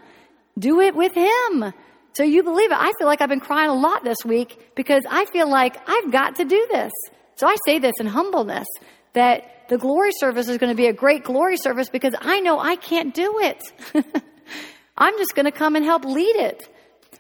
[0.59, 1.73] Do it with Him.
[2.15, 2.79] So you believe it.
[2.79, 6.11] I feel like I've been crying a lot this week because I feel like I've
[6.11, 6.93] got to do this.
[7.37, 8.67] So I say this in humbleness
[9.13, 12.59] that the glory service is going to be a great glory service because I know
[12.59, 13.63] I can't do it.
[14.97, 16.69] I'm just going to come and help lead it.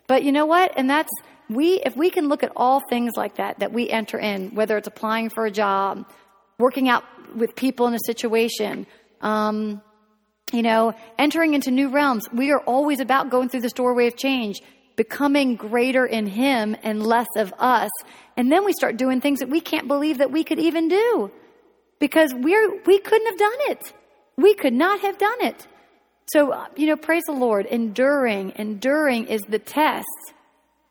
[0.09, 0.72] But you know what?
[0.76, 1.11] And that's,
[1.49, 4.76] we, if we can look at all things like that, that we enter in, whether
[4.76, 6.11] it's applying for a job,
[6.59, 7.05] working out
[7.36, 8.86] with people in a situation,
[9.20, 9.80] um,
[10.53, 14.16] you know, entering into new realms, we are always about going through this doorway of
[14.16, 14.61] change,
[14.96, 17.90] becoming greater in Him and less of us.
[18.36, 21.30] And then we start doing things that we can't believe that we could even do
[21.99, 23.92] because we're, we couldn't have done it.
[24.36, 25.66] We could not have done it.
[26.32, 27.66] So, uh, you know, praise the Lord.
[27.66, 30.07] Enduring, enduring is the test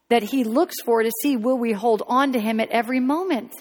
[0.10, 3.53] that He looks for to see will we hold on to Him at every moment.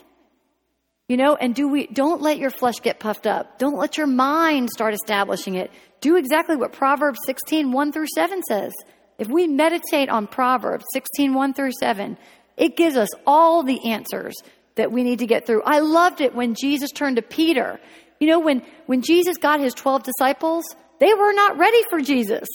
[1.09, 3.59] You know, and do we, don't let your flesh get puffed up.
[3.59, 5.71] Don't let your mind start establishing it.
[6.01, 8.73] Do exactly what Proverbs 16, 1 through 7 says.
[9.19, 12.19] If we meditate on Proverbs 16, 1 through 7,
[12.57, 14.35] it gives us all the answers
[14.75, 15.63] that we need to get through.
[15.63, 17.81] I loved it when Jesus turned to Peter.
[18.19, 20.65] You know, when, when Jesus got his 12 disciples,
[20.99, 22.49] they were not ready for Jesus.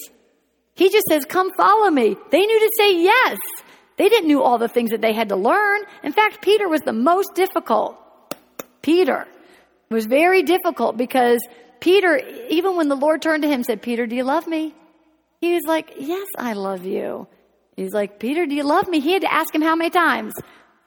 [0.75, 2.17] He just says, come follow me.
[2.31, 3.37] They knew to say yes.
[3.97, 5.81] They didn't know all the things that they had to learn.
[6.03, 7.97] In fact, Peter was the most difficult.
[8.81, 9.27] Peter
[9.89, 11.41] It was very difficult because
[11.79, 12.17] Peter,
[12.49, 14.73] even when the Lord turned to him, and said, Peter, do you love me?
[15.41, 17.27] He was like, yes, I love you.
[17.75, 18.99] He's like, Peter, do you love me?
[18.99, 20.33] He had to ask him how many times?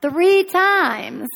[0.01, 1.27] Three times.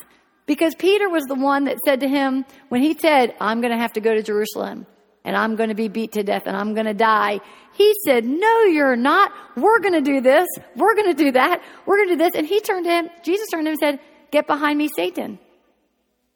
[0.46, 3.78] Because Peter was the one that said to him, when he said, I'm going to
[3.78, 4.86] have to go to Jerusalem
[5.24, 7.40] and I'm going to be beat to death and I'm going to die.
[7.74, 9.32] He said, No, you're not.
[9.56, 10.46] We're going to do this.
[10.76, 11.60] We're going to do that.
[11.84, 12.34] We're going to do this.
[12.34, 14.00] And he turned to him, Jesus turned to him and said,
[14.30, 15.38] Get behind me, Satan.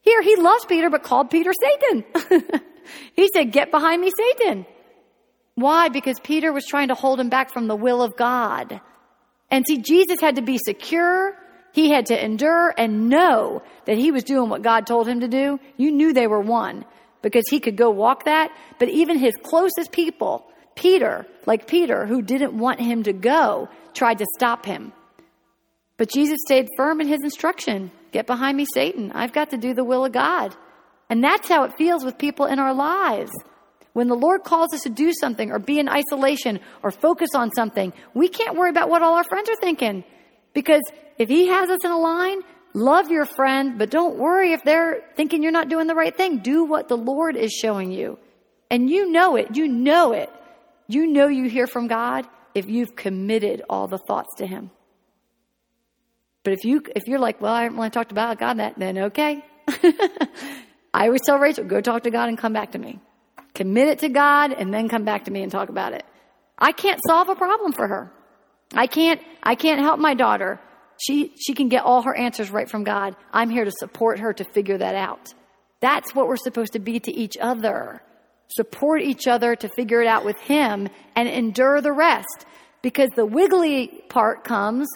[0.02, 2.04] Here, he loves Peter, but called Peter Satan.
[3.14, 4.66] he said, Get behind me, Satan.
[5.54, 5.88] Why?
[5.88, 8.80] Because Peter was trying to hold him back from the will of God.
[9.50, 11.36] And see, Jesus had to be secure.
[11.72, 15.28] He had to endure and know that he was doing what God told him to
[15.28, 15.60] do.
[15.76, 16.84] You knew they were one
[17.22, 18.50] because he could go walk that.
[18.78, 24.18] But even his closest people, Peter, like Peter, who didn't want him to go, tried
[24.18, 24.92] to stop him.
[25.96, 29.10] But Jesus stayed firm in his instruction get behind me, Satan.
[29.12, 30.54] I've got to do the will of God.
[31.10, 33.32] And that's how it feels with people in our lives.
[33.92, 37.50] When the Lord calls us to do something or be in isolation or focus on
[37.54, 40.04] something, we can't worry about what all our friends are thinking.
[40.54, 40.82] Because
[41.18, 42.40] if he has us in a line,
[42.72, 46.38] love your friend, but don't worry if they're thinking you're not doing the right thing.
[46.38, 48.18] Do what the Lord is showing you.
[48.70, 49.54] And you know it.
[49.54, 50.30] You know it.
[50.88, 54.70] You know you hear from God if you've committed all the thoughts to him.
[56.44, 58.98] But if you if you're like, well, I haven't really talked about God that, then
[58.98, 59.44] okay.
[60.94, 63.00] I always tell Rachel, go talk to God and come back to me.
[63.54, 66.04] Commit it to God and then come back to me and talk about it.
[66.58, 68.12] I can't solve a problem for her.
[68.74, 70.60] I can't I can't help my daughter.
[71.00, 73.16] She she can get all her answers right from God.
[73.32, 75.32] I'm here to support her to figure that out.
[75.80, 78.02] That's what we're supposed to be to each other.
[78.56, 82.46] Support each other to figure it out with him and endure the rest.
[82.82, 84.88] Because the wiggly part comes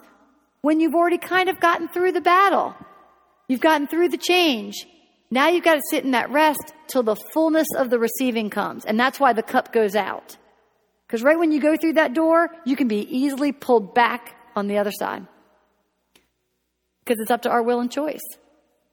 [0.67, 2.75] when you've already kind of gotten through the battle.
[3.47, 4.75] You've gotten through the change.
[5.31, 8.85] Now you've got to sit in that rest till the fullness of the receiving comes.
[8.85, 10.37] And that's why the cup goes out.
[11.07, 14.67] Because right when you go through that door, you can be easily pulled back on
[14.67, 15.25] the other side.
[17.05, 18.27] Because it's up to our will and choice.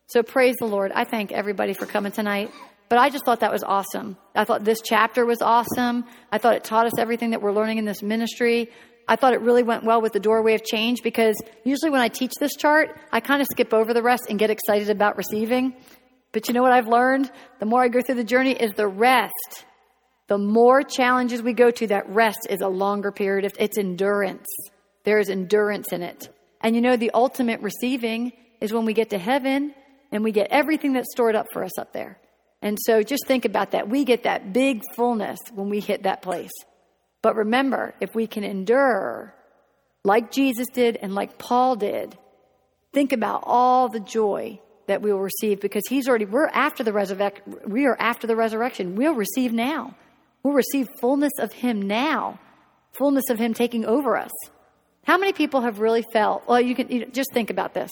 [0.06, 0.92] So praise the Lord.
[0.94, 2.52] I thank everybody for coming tonight.
[2.88, 4.16] But I just thought that was awesome.
[4.36, 6.06] I thought this chapter was awesome.
[6.32, 8.70] I thought it taught us everything that we're learning in this ministry.
[9.08, 12.08] I thought it really went well with the doorway of change because usually when I
[12.08, 15.76] teach this chart, I kind of skip over the rest and get excited about receiving.
[16.32, 17.32] But you know what I've learned?
[17.60, 19.66] The more I go through the journey is the rest.
[20.28, 23.46] The more challenges we go to, that rest is a longer period.
[23.46, 24.48] Of, it's endurance.
[25.04, 26.30] There is endurance in it.
[26.62, 28.32] And you know, the ultimate receiving
[28.62, 29.76] is when we get to heaven
[30.12, 32.18] and we get everything that's stored up for us up there.
[32.62, 33.90] And so just think about that.
[33.90, 36.52] We get that big fullness when we hit that place.
[37.24, 39.34] But remember, if we can endure
[40.04, 42.16] like Jesus did and like Paul did,
[42.94, 46.92] think about all the joy that we will receive because he's already we're after the
[46.92, 48.96] resurrection we are after the resurrection.
[48.96, 49.96] We'll receive now.
[50.44, 52.40] We'll receive fullness of him now.
[52.92, 54.32] Fullness of him taking over us.
[55.06, 57.90] How many people have really felt well you can you just think about this.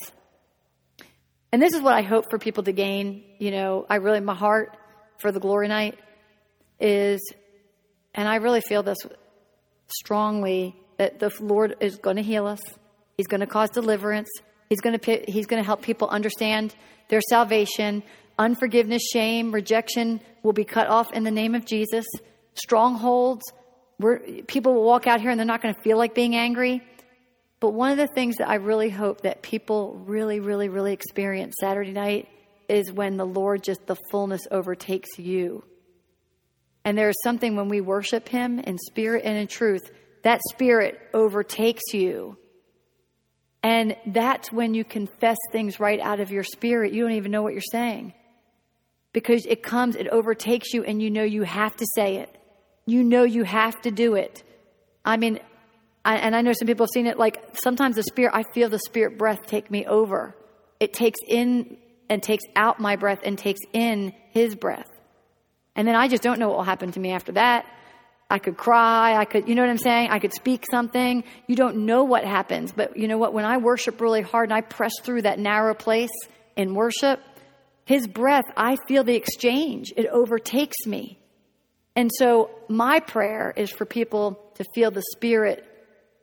[1.54, 4.36] And this is what i hope for people to gain you know i really my
[4.36, 4.76] heart
[5.20, 5.98] for the glory night
[6.80, 7.22] is
[8.16, 8.98] and i really feel this
[9.92, 12.62] strongly that the Lord is going to heal us.
[13.18, 14.30] He's going to cause deliverance.
[14.70, 16.76] He's going to he's going to help people understand
[17.10, 18.04] their salvation.
[18.40, 22.06] Unforgiveness, shame, rejection will be cut off in the name of Jesus.
[22.56, 23.44] Strongholds,
[24.48, 26.82] people will walk out here and they're not going to feel like being angry.
[27.60, 31.56] But one of the things that I really hope that people really, really, really experience
[31.60, 32.28] Saturday night
[32.68, 35.64] is when the Lord just the fullness overtakes you.
[36.84, 39.92] And there is something when we worship Him in spirit and in truth,
[40.24, 42.38] that spirit overtakes you.
[43.64, 46.94] And that's when you confess things right out of your spirit.
[46.94, 48.14] You don't even know what you're saying.
[49.14, 52.36] Because it comes, it overtakes you, and you know you have to say it.
[52.86, 54.44] You know you have to do it.
[55.06, 55.40] I mean,
[56.04, 58.70] I, and I know some people have seen it like sometimes the spirit, I feel
[58.70, 60.36] the spirit breath take me over.
[60.80, 61.78] It takes in
[62.10, 64.91] and takes out my breath and takes in his breath.
[65.82, 67.66] And then I just don't know what will happen to me after that.
[68.30, 69.16] I could cry.
[69.16, 70.12] I could, you know what I'm saying?
[70.12, 71.24] I could speak something.
[71.48, 72.72] You don't know what happens.
[72.72, 73.34] But you know what?
[73.34, 76.12] When I worship really hard and I press through that narrow place
[76.56, 77.20] in worship,
[77.86, 79.92] his breath, I feel the exchange.
[79.98, 81.18] It overtakes me.
[81.96, 85.66] And so my prayer is for people to feel the Spirit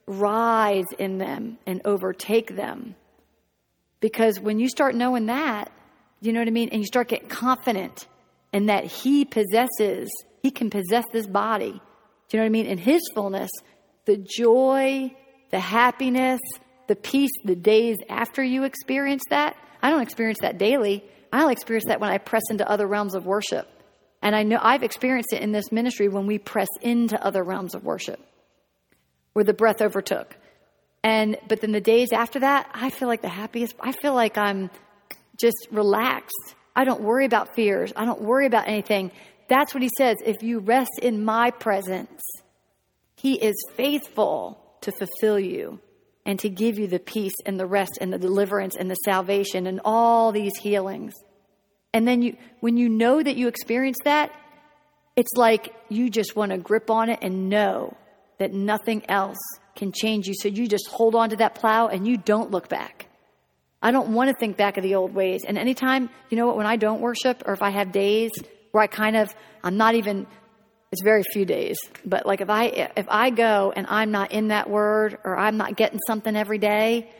[0.07, 2.95] rise in them and overtake them.
[3.99, 5.73] Because when you start knowing that,
[6.21, 6.69] you know what I mean?
[6.69, 8.07] And you start getting confident
[8.53, 10.11] and that He possesses,
[10.43, 11.73] He can possess this body.
[11.73, 12.67] Do you know what I mean?
[12.67, 13.51] In His fullness,
[14.05, 15.15] the joy,
[15.51, 16.41] the happiness,
[16.89, 19.57] the peace, the days after you experience that.
[19.83, 21.05] I don't experience that daily.
[21.33, 23.69] I only experience that when I press into other realms of worship.
[24.23, 27.75] And I know I've experienced it in this ministry when we press into other realms
[27.75, 28.21] of worship
[29.33, 30.37] where the breath overtook.
[31.05, 33.77] And but then the days after that, I feel like the happiest.
[33.79, 34.71] I feel like I'm
[35.37, 37.93] just relaxed I don't worry about fears.
[37.97, 39.11] I don't worry about anything.
[39.49, 40.19] That's what he says.
[40.25, 42.23] If you rest in my presence,
[43.17, 45.81] he is faithful to fulfill you
[46.25, 49.67] and to give you the peace and the rest and the deliverance and the salvation
[49.67, 51.15] and all these healings.
[51.93, 54.31] And then you, when you know that you experience that,
[55.17, 57.97] it's like you just want to grip on it and know
[58.39, 59.39] that nothing else
[59.75, 60.35] can change you.
[60.35, 63.08] So you just hold on to that plow and you don't look back.
[63.81, 65.45] I don't want to think back of the old ways.
[65.47, 68.31] And anytime, you know what, when I don't worship or if I have days
[68.73, 70.27] where I kind of, I'm not even,
[70.91, 74.49] it's very few days, but like if I, if I go and I'm not in
[74.49, 77.11] that word or I'm not getting something every day,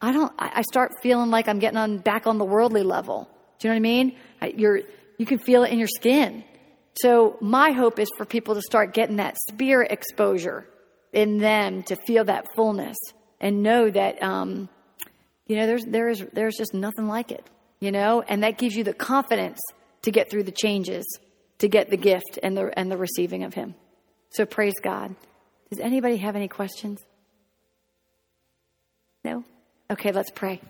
[0.00, 3.28] I don't, I start feeling like I'm getting on back on the worldly level.
[3.58, 4.16] Do you know what I mean?
[4.56, 4.80] You're,
[5.18, 6.44] you can feel it in your skin.
[7.02, 10.68] So my hope is for people to start getting that spirit exposure
[11.12, 12.96] in them to feel that fullness
[13.40, 14.68] and know that, um,
[15.48, 17.44] You know, there's, there is, there's just nothing like it,
[17.80, 19.58] you know, and that gives you the confidence
[20.02, 21.04] to get through the changes,
[21.58, 23.74] to get the gift and the, and the receiving of Him.
[24.30, 25.16] So praise God.
[25.70, 27.00] Does anybody have any questions?
[29.24, 29.44] No?
[29.90, 30.60] Okay, let's pray.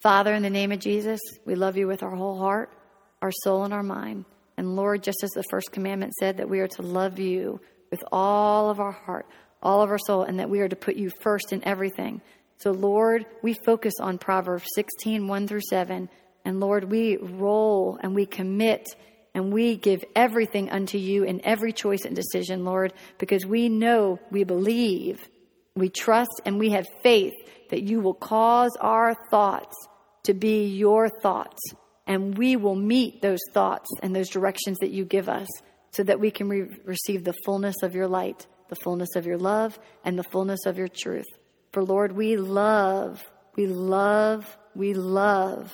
[0.00, 2.72] Father, in the name of Jesus, we love you with our whole heart,
[3.20, 4.24] our soul, and our mind.
[4.56, 8.02] And Lord, just as the first commandment said, that we are to love you with
[8.10, 9.26] all of our heart,
[9.62, 12.22] all of our soul, and that we are to put you first in everything.
[12.60, 16.10] So, Lord, we focus on Proverbs 16, 1 through 7.
[16.44, 18.86] And Lord, we roll and we commit
[19.34, 24.18] and we give everything unto you in every choice and decision, Lord, because we know,
[24.30, 25.26] we believe,
[25.74, 27.32] we trust, and we have faith
[27.70, 29.76] that you will cause our thoughts
[30.24, 31.60] to be your thoughts.
[32.06, 35.48] And we will meet those thoughts and those directions that you give us
[35.92, 39.38] so that we can re- receive the fullness of your light, the fullness of your
[39.38, 41.26] love, and the fullness of your truth.
[41.72, 43.22] For Lord, we love,
[43.56, 45.72] we love, we love,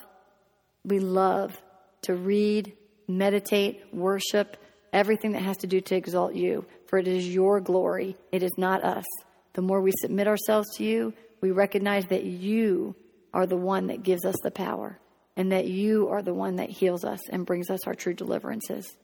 [0.84, 1.60] we love
[2.02, 2.74] to read,
[3.08, 4.56] meditate, worship,
[4.92, 6.66] everything that has to do to exalt you.
[6.86, 9.04] For it is your glory, it is not us.
[9.54, 12.94] The more we submit ourselves to you, we recognize that you
[13.32, 14.98] are the one that gives us the power
[15.36, 18.96] and that you are the one that heals us and brings us our true deliverances.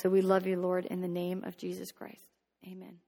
[0.00, 2.24] So we love you, Lord, in the name of Jesus Christ.
[2.66, 2.98] Amen.